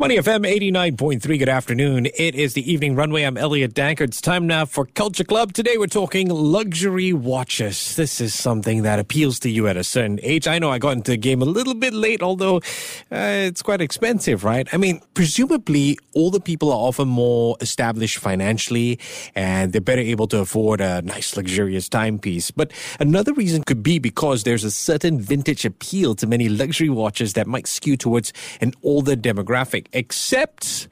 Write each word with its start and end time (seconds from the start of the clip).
Money 0.00 0.16
FM 0.16 0.50
89.3. 0.50 1.38
Good 1.38 1.50
afternoon. 1.50 2.06
It 2.06 2.34
is 2.34 2.54
the 2.54 2.72
evening 2.72 2.96
runway. 2.96 3.24
I'm 3.24 3.36
Elliot 3.36 3.74
Danker. 3.74 4.00
It's 4.00 4.22
time 4.22 4.46
now 4.46 4.64
for 4.64 4.86
Culture 4.86 5.24
Club. 5.24 5.52
Today 5.52 5.76
we're 5.76 5.88
talking 5.88 6.30
luxury 6.30 7.12
watches. 7.12 7.96
This 7.96 8.18
is 8.18 8.32
something 8.32 8.82
that 8.84 8.98
appeals 8.98 9.38
to 9.40 9.50
you 9.50 9.68
at 9.68 9.76
a 9.76 9.84
certain 9.84 10.18
age. 10.22 10.48
I 10.48 10.58
know 10.58 10.70
I 10.70 10.78
got 10.78 10.92
into 10.92 11.10
the 11.10 11.18
game 11.18 11.42
a 11.42 11.44
little 11.44 11.74
bit 11.74 11.92
late, 11.92 12.22
although 12.22 12.56
uh, 13.12 13.44
it's 13.44 13.60
quite 13.60 13.82
expensive, 13.82 14.42
right? 14.42 14.66
I 14.72 14.78
mean, 14.78 15.02
presumably 15.12 15.98
older 16.14 16.40
people 16.40 16.70
are 16.70 16.78
often 16.78 17.06
more 17.06 17.58
established 17.60 18.16
financially 18.16 18.98
and 19.34 19.74
they're 19.74 19.82
better 19.82 20.00
able 20.00 20.28
to 20.28 20.38
afford 20.38 20.80
a 20.80 21.02
nice 21.02 21.36
luxurious 21.36 21.90
timepiece. 21.90 22.50
But 22.50 22.72
another 23.00 23.34
reason 23.34 23.64
could 23.64 23.82
be 23.82 23.98
because 23.98 24.44
there's 24.44 24.64
a 24.64 24.70
certain 24.70 25.20
vintage 25.20 25.66
appeal 25.66 26.14
to 26.14 26.26
many 26.26 26.48
luxury 26.48 26.88
watches 26.88 27.34
that 27.34 27.46
might 27.46 27.66
skew 27.66 27.98
towards 27.98 28.32
an 28.62 28.72
older 28.82 29.14
demographic 29.14 29.88
except 29.92 30.88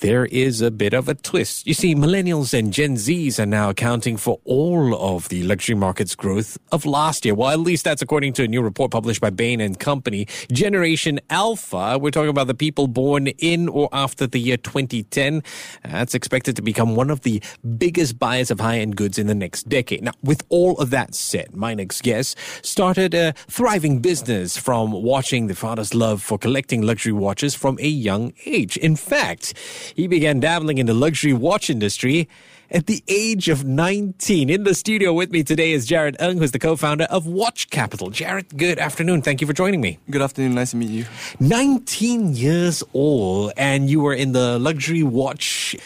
there 0.00 0.26
is 0.26 0.60
a 0.60 0.70
bit 0.70 0.94
of 0.94 1.08
a 1.08 1.14
twist. 1.14 1.66
You 1.66 1.74
see, 1.74 1.94
millennials 1.94 2.56
and 2.56 2.72
Gen 2.72 2.94
Zs 2.94 3.38
are 3.40 3.46
now 3.46 3.70
accounting 3.70 4.16
for 4.16 4.38
all 4.44 4.94
of 4.94 5.28
the 5.28 5.42
luxury 5.42 5.74
market's 5.74 6.14
growth 6.14 6.56
of 6.70 6.86
last 6.86 7.24
year. 7.24 7.34
Well, 7.34 7.50
at 7.50 7.58
least 7.60 7.84
that's 7.84 8.00
according 8.00 8.34
to 8.34 8.44
a 8.44 8.48
new 8.48 8.62
report 8.62 8.92
published 8.92 9.20
by 9.20 9.30
Bain 9.30 9.60
and 9.60 9.78
Company. 9.78 10.26
Generation 10.52 11.18
Alpha, 11.30 11.98
we're 12.00 12.10
talking 12.10 12.28
about 12.30 12.46
the 12.46 12.54
people 12.54 12.86
born 12.86 13.26
in 13.26 13.68
or 13.68 13.88
after 13.92 14.26
the 14.26 14.38
year 14.38 14.56
2010. 14.56 15.42
That's 15.82 16.14
expected 16.14 16.54
to 16.56 16.62
become 16.62 16.94
one 16.94 17.10
of 17.10 17.22
the 17.22 17.42
biggest 17.76 18.18
buyers 18.18 18.50
of 18.50 18.60
high-end 18.60 18.96
goods 18.96 19.18
in 19.18 19.26
the 19.26 19.34
next 19.34 19.68
decade. 19.68 20.04
Now, 20.04 20.12
with 20.22 20.44
all 20.48 20.78
of 20.78 20.90
that 20.90 21.14
said, 21.14 21.56
my 21.56 21.74
next 21.74 22.02
guest 22.02 22.38
started 22.62 23.14
a 23.14 23.32
thriving 23.48 23.98
business 23.98 24.56
from 24.56 24.92
watching 24.92 25.48
the 25.48 25.54
father's 25.54 25.92
love 25.92 26.22
for 26.22 26.38
collecting 26.38 26.82
luxury 26.82 27.12
watches 27.12 27.54
from 27.54 27.78
a 27.80 27.88
young 27.88 28.32
age. 28.46 28.76
In 28.76 28.94
fact, 28.94 29.54
he 29.94 30.06
began 30.06 30.40
dabbling 30.40 30.78
in 30.78 30.86
the 30.86 30.94
luxury 30.94 31.32
watch 31.32 31.70
industry 31.70 32.28
at 32.70 32.86
the 32.86 33.02
age 33.08 33.48
of 33.48 33.64
19. 33.64 34.50
In 34.50 34.64
the 34.64 34.74
studio 34.74 35.12
with 35.12 35.30
me 35.30 35.42
today 35.42 35.72
is 35.72 35.88
Jarod 35.88 36.16
Ng, 36.20 36.38
who's 36.38 36.52
the 36.52 36.58
co-founder 36.58 37.04
of 37.04 37.26
Watch 37.26 37.70
Capital. 37.70 38.10
Jared, 38.10 38.56
good 38.56 38.78
afternoon. 38.78 39.22
Thank 39.22 39.40
you 39.40 39.46
for 39.46 39.52
joining 39.52 39.80
me. 39.80 39.98
Good 40.10 40.22
afternoon. 40.22 40.54
Nice 40.54 40.72
to 40.72 40.76
meet 40.76 40.90
you. 40.90 41.06
19 41.40 42.34
years 42.34 42.82
old, 42.92 43.52
and 43.56 43.88
you 43.88 44.00
were 44.00 44.14
in 44.14 44.32
the 44.32 44.58
luxury 44.58 45.02
watch 45.02 45.76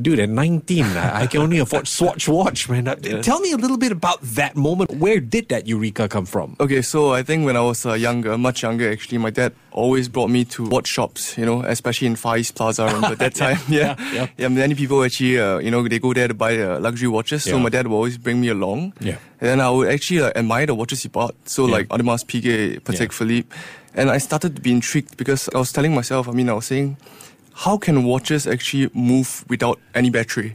dude, 0.00 0.20
at 0.20 0.28
19, 0.28 0.84
I 0.84 1.26
can 1.26 1.40
only 1.40 1.58
afford 1.58 1.88
Swatch 1.88 2.28
watch, 2.28 2.68
man. 2.68 2.84
Tell 3.22 3.40
me 3.40 3.52
a 3.52 3.56
little 3.56 3.78
bit 3.78 3.92
about 3.92 4.20
that 4.22 4.56
moment. 4.56 4.90
Where 4.92 5.20
did 5.20 5.48
that 5.48 5.66
eureka 5.66 6.08
come 6.08 6.26
from? 6.26 6.56
Okay, 6.60 6.82
so 6.82 7.12
I 7.12 7.22
think 7.22 7.44
when 7.44 7.56
I 7.56 7.60
was 7.60 7.86
uh, 7.86 7.94
younger, 7.94 8.36
much 8.38 8.62
younger 8.62 8.90
actually, 8.90 9.18
my 9.18 9.30
dad 9.30 9.52
always 9.72 10.08
brought 10.08 10.30
me 10.30 10.44
to 10.44 10.66
watch 10.66 10.88
shops, 10.88 11.36
you 11.36 11.44
know, 11.44 11.62
especially 11.62 12.06
in 12.06 12.16
Far 12.16 12.38
East 12.38 12.54
Plaza. 12.54 12.82
I 12.84 12.92
remember 12.92 13.16
that 13.24 13.34
time. 13.34 13.58
yeah. 13.68 13.94
Yeah, 13.98 14.12
yeah. 14.12 14.26
yeah. 14.36 14.48
Many 14.48 14.74
people 14.74 15.02
actually, 15.04 15.38
uh, 15.38 15.58
you 15.58 15.70
know, 15.70 15.86
they 15.86 15.98
go 15.98 16.12
there 16.12 16.28
to 16.28 16.34
buy 16.34 16.58
uh, 16.58 16.80
luxury 16.80 17.08
watches. 17.08 17.44
So 17.44 17.58
my 17.58 17.68
dad 17.68 17.86
would 17.86 17.94
always 17.94 18.18
bring 18.18 18.40
me 18.40 18.48
along. 18.48 18.94
Yeah. 19.00 19.18
And 19.40 19.48
then 19.50 19.60
I 19.60 19.70
would 19.70 19.88
actually 19.88 20.22
uh, 20.22 20.32
admire 20.34 20.66
the 20.66 20.74
watches 20.74 21.02
he 21.02 21.08
bought. 21.08 21.34
So 21.44 21.64
like 21.64 21.88
Audemars 21.88 22.24
Piguet, 22.24 22.80
Patek 22.80 23.12
Philippe. 23.12 23.54
And 23.94 24.10
I 24.10 24.18
started 24.18 24.56
to 24.56 24.62
be 24.62 24.72
intrigued 24.72 25.16
because 25.16 25.48
I 25.54 25.58
was 25.58 25.72
telling 25.72 25.94
myself, 25.94 26.28
I 26.28 26.32
mean, 26.32 26.50
I 26.50 26.52
was 26.52 26.66
saying, 26.66 26.96
how 27.56 27.78
can 27.78 28.04
watches 28.04 28.46
actually 28.46 28.90
move 28.92 29.42
without 29.48 29.80
any 29.94 30.10
battery? 30.10 30.54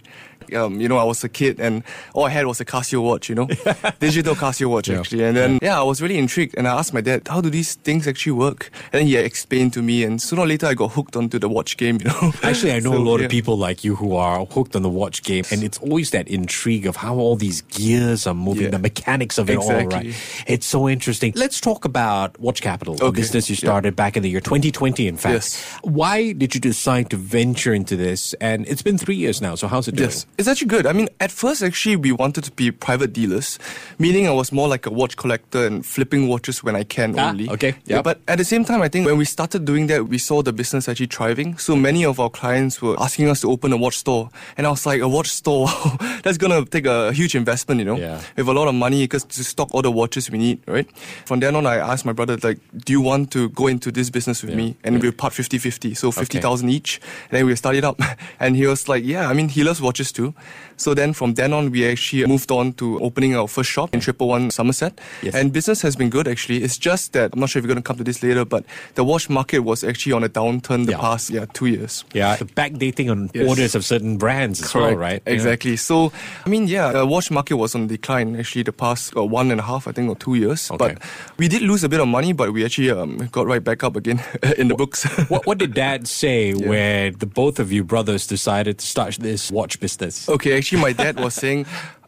Um, 0.54 0.82
you 0.82 0.88
know, 0.88 0.98
I 0.98 1.04
was 1.04 1.24
a 1.24 1.30
kid 1.30 1.60
and 1.60 1.84
all 2.14 2.26
I 2.26 2.30
had 2.30 2.46
was 2.46 2.60
a 2.60 2.66
Casio 2.66 3.04
watch, 3.04 3.30
you 3.30 3.36
know, 3.36 3.46
digital 4.00 4.36
Casio 4.36 4.70
watch 4.70 4.90
yeah. 4.90 5.00
actually. 5.00 5.24
And 5.24 5.36
then, 5.36 5.60
yeah. 5.62 5.80
I 5.80 5.84
was 5.84 6.02
really 6.02 6.18
intrigued 6.18 6.56
and 6.58 6.68
I 6.68 6.78
asked 6.78 6.94
my 6.94 7.02
dad, 7.02 7.28
how 7.28 7.42
do 7.42 7.50
these 7.50 7.76
things 7.76 8.08
actually 8.08 8.34
work? 8.34 8.70
And 8.92 9.02
then 9.02 9.08
he 9.08 9.18
explained 9.18 9.74
to 9.74 9.82
me 9.82 10.04
and 10.04 10.22
sooner 10.22 10.44
or 10.44 10.48
later 10.48 10.68
I 10.68 10.74
got 10.74 10.92
hooked 10.92 11.16
onto 11.16 11.40
the 11.40 11.50
watch 11.50 11.78
game, 11.78 11.98
you 12.00 12.06
know. 12.06 12.32
Actually, 12.44 12.74
I 12.74 12.80
know 12.80 12.92
so, 12.92 12.98
a 12.98 13.04
lot 13.04 13.20
yeah. 13.20 13.26
of 13.26 13.32
people 13.32 13.58
like 13.58 13.84
you 13.84 13.96
who 13.96 14.16
are 14.16 14.46
hooked 14.46 14.76
on 14.76 14.82
the 14.82 14.90
watch 14.90 15.24
game 15.24 15.44
and 15.52 15.64
it's 15.64 15.78
always 15.80 16.12
that 16.12 16.28
intrigue 16.28 16.86
of 16.86 16.96
how 16.96 17.16
all 17.16 17.36
these 17.36 17.62
gears 17.64 18.28
are 18.28 18.34
moving, 18.34 18.64
yeah. 18.64 18.70
the 18.70 18.80
mechanics 18.80 19.38
of 19.38 19.50
it 19.50 19.56
exactly. 19.56 19.84
all, 19.84 20.04
right? 20.04 20.44
It's 20.48 20.66
so 20.66 20.90
interesting. 20.90 21.34
Let's 21.36 21.62
talk 21.62 21.86
about 21.86 22.40
Watch 22.40 22.62
Capital, 22.62 22.96
okay. 22.96 23.08
a 23.08 23.12
business 23.12 23.50
you 23.50 23.56
started 23.56 23.96
back 23.96 24.18
in 24.18 24.24
the 24.24 24.30
year 24.30 24.40
2020, 24.40 25.08
in 25.08 25.18
fact. 25.18 25.34
Yes. 25.34 25.64
Why 25.84 26.34
did 26.34 26.56
you 26.56 26.62
decide 26.62 27.10
to 27.12 27.18
venture 27.18 27.74
into 27.74 27.96
this? 27.96 28.34
And 28.36 28.68
it's 28.68 28.82
been 28.82 28.98
three 28.98 29.16
years 29.16 29.42
now, 29.42 29.56
so 29.56 29.68
how's 29.68 29.88
it 29.88 29.96
doing? 29.96 30.10
Yes. 30.10 30.26
It's 30.42 30.48
actually 30.48 30.70
good. 30.70 30.88
I 30.88 30.94
mean, 30.94 31.08
at 31.20 31.32
first, 31.32 31.62
actually, 31.62 31.98
we 31.98 32.12
wanted 32.12 32.44
to 32.46 32.52
be 32.54 32.72
private 32.72 33.14
dealers, 33.14 33.60
meaning 34.00 34.28
I 34.28 34.32
was 34.32 34.52
more 34.52 34.68
like 34.68 34.88
a 34.88 34.90
watch 34.90 35.16
collector 35.16 35.68
and 35.68 35.86
flipping 35.86 36.28
watches 36.28 36.64
when 36.64 36.76
I 36.76 36.84
can 36.84 37.14
ah, 37.20 37.30
only. 37.30 37.48
Okay. 37.48 37.68
Yep. 37.68 37.84
Yeah. 37.86 38.02
But 38.02 38.22
at 38.28 38.40
the 38.40 38.44
same 38.44 38.66
time, 38.66 38.82
I 38.82 38.88
think 38.88 39.06
when 39.06 39.20
we 39.20 39.26
started 39.26 39.66
doing 39.66 39.86
that, 39.86 40.08
we 40.08 40.18
saw 40.18 40.42
the 40.42 40.52
business 40.52 40.90
actually 40.90 41.14
thriving. 41.14 41.60
So 41.60 41.76
many 41.76 42.04
of 42.04 42.20
our 42.20 42.32
clients 42.32 42.82
were 42.82 43.00
asking 43.00 43.30
us 43.30 43.42
to 43.42 43.52
open 43.52 43.72
a 43.72 43.78
watch 43.78 44.00
store. 44.00 44.32
And 44.58 44.66
I 44.66 44.72
was 44.72 44.84
like, 44.84 45.00
a 45.02 45.08
watch 45.08 45.28
store? 45.28 45.68
That's 46.24 46.40
going 46.40 46.52
to 46.58 46.68
take 46.68 46.88
a 46.88 47.14
huge 47.14 47.36
investment, 47.36 47.78
you 47.78 47.86
know? 47.86 47.98
Yeah. 47.98 48.20
We 48.36 48.42
have 48.42 48.48
a 48.48 48.54
lot 48.54 48.68
of 48.68 48.74
money 48.74 49.04
because 49.04 49.24
to 49.26 49.44
stock 49.44 49.70
all 49.76 49.84
the 49.84 49.92
watches 49.92 50.32
we 50.32 50.40
need, 50.40 50.64
right? 50.66 50.90
From 51.28 51.40
then 51.40 51.56
on, 51.56 51.68
I 51.68 51.76
asked 51.76 52.04
my 52.04 52.14
brother, 52.14 52.36
like, 52.42 52.58
do 52.84 52.92
you 52.94 53.02
want 53.02 53.30
to 53.34 53.50
go 53.50 53.68
into 53.68 53.92
this 53.92 54.10
business 54.10 54.42
with 54.42 54.54
yeah. 54.54 54.58
me? 54.58 54.76
And 54.84 54.96
yeah. 54.96 55.02
we 55.04 55.12
part 55.12 55.34
50 55.34 55.60
50. 55.60 55.94
So 55.94 56.10
50,000 56.10 56.68
okay. 56.68 56.76
each. 56.76 57.00
And 57.30 57.38
then 57.38 57.46
we 57.46 57.56
started 57.56 57.84
up. 57.84 58.02
And 58.40 58.56
he 58.56 58.66
was 58.66 58.90
like, 58.90 59.04
yeah, 59.06 59.30
I 59.30 59.34
mean, 59.34 59.50
he 59.50 59.64
loves 59.64 59.80
watches 59.82 60.12
too. 60.12 60.31
So 60.78 60.94
then 60.94 61.14
from 61.14 61.36
then 61.36 61.54
on, 61.54 61.72
we 61.72 61.88
actually 61.88 62.26
moved 62.26 62.52
on 62.52 62.74
to 62.74 63.00
opening 63.00 63.36
our 63.36 63.48
first 63.48 63.70
shop 63.70 63.94
in 63.94 64.00
Triple 64.00 64.28
One 64.28 64.50
Somerset. 64.50 65.00
Yes. 65.22 65.36
And 65.36 65.54
business 65.54 65.82
has 65.84 65.96
been 65.96 66.10
good 66.10 66.28
actually. 66.28 66.64
It's 66.64 66.78
just 66.78 67.14
that, 67.14 67.32
I'm 67.34 67.40
not 67.40 67.50
sure 67.50 67.60
if 67.60 67.66
you're 67.66 67.74
going 67.74 67.84
to 67.84 67.88
come 67.88 67.98
to 67.98 68.04
this 68.04 68.24
later, 68.24 68.46
but 68.46 68.66
the 68.96 69.04
watch 69.04 69.30
market 69.30 69.60
was 69.60 69.84
actually 69.84 70.14
on 70.14 70.24
a 70.24 70.30
downturn 70.30 70.86
the 70.86 70.94
yeah. 70.94 70.98
past 70.98 71.30
yeah 71.30 71.46
two 71.54 71.68
years. 71.68 72.04
Yeah, 72.14 72.36
the 72.36 72.46
backdating 72.46 73.12
on 73.12 73.30
yes. 73.34 73.48
orders 73.48 73.76
of 73.76 73.86
certain 73.86 74.18
brands 74.18 74.62
as 74.62 74.72
Correct. 74.72 74.92
well, 74.92 74.98
right? 74.98 75.24
Exactly. 75.26 75.72
Yeah. 75.72 75.78
So, 75.78 76.12
I 76.46 76.50
mean, 76.50 76.68
yeah, 76.68 76.92
the 76.92 77.06
watch 77.06 77.30
market 77.30 77.58
was 77.58 77.76
on 77.76 77.88
decline 77.88 78.36
actually 78.36 78.64
the 78.64 78.74
past 78.74 79.16
uh, 79.16 79.24
one 79.24 79.52
and 79.52 79.60
a 79.60 79.64
half, 79.64 79.88
I 79.88 79.92
think, 79.92 80.10
or 80.10 80.16
two 80.16 80.36
years. 80.36 80.72
Okay. 80.72 80.96
But 80.96 81.02
we 81.38 81.48
did 81.48 81.62
lose 81.62 81.84
a 81.84 81.90
bit 81.90 82.00
of 82.00 82.08
money, 82.08 82.34
but 82.34 82.52
we 82.54 82.66
actually 82.66 82.92
um, 82.92 83.18
got 83.32 83.46
right 83.46 83.64
back 83.64 83.84
up 83.84 83.96
again 83.96 84.24
in 84.58 84.68
the 84.68 84.76
books. 84.76 85.04
what, 85.30 85.46
what 85.46 85.58
did 85.58 85.74
dad 85.74 86.08
say 86.08 86.52
yeah. 86.54 86.68
where 86.68 87.12
the 87.12 87.26
both 87.26 87.60
of 87.60 87.72
you 87.72 87.84
brothers 87.84 88.28
decided 88.28 88.80
to 88.80 88.86
start 88.86 89.16
this 89.16 89.52
watch 89.52 89.80
business? 89.80 90.11
Okay, 90.30 90.58
actually, 90.58 90.82
my 90.82 90.94
dad 90.94 91.20
was 91.20 91.34
saying, 91.34 91.66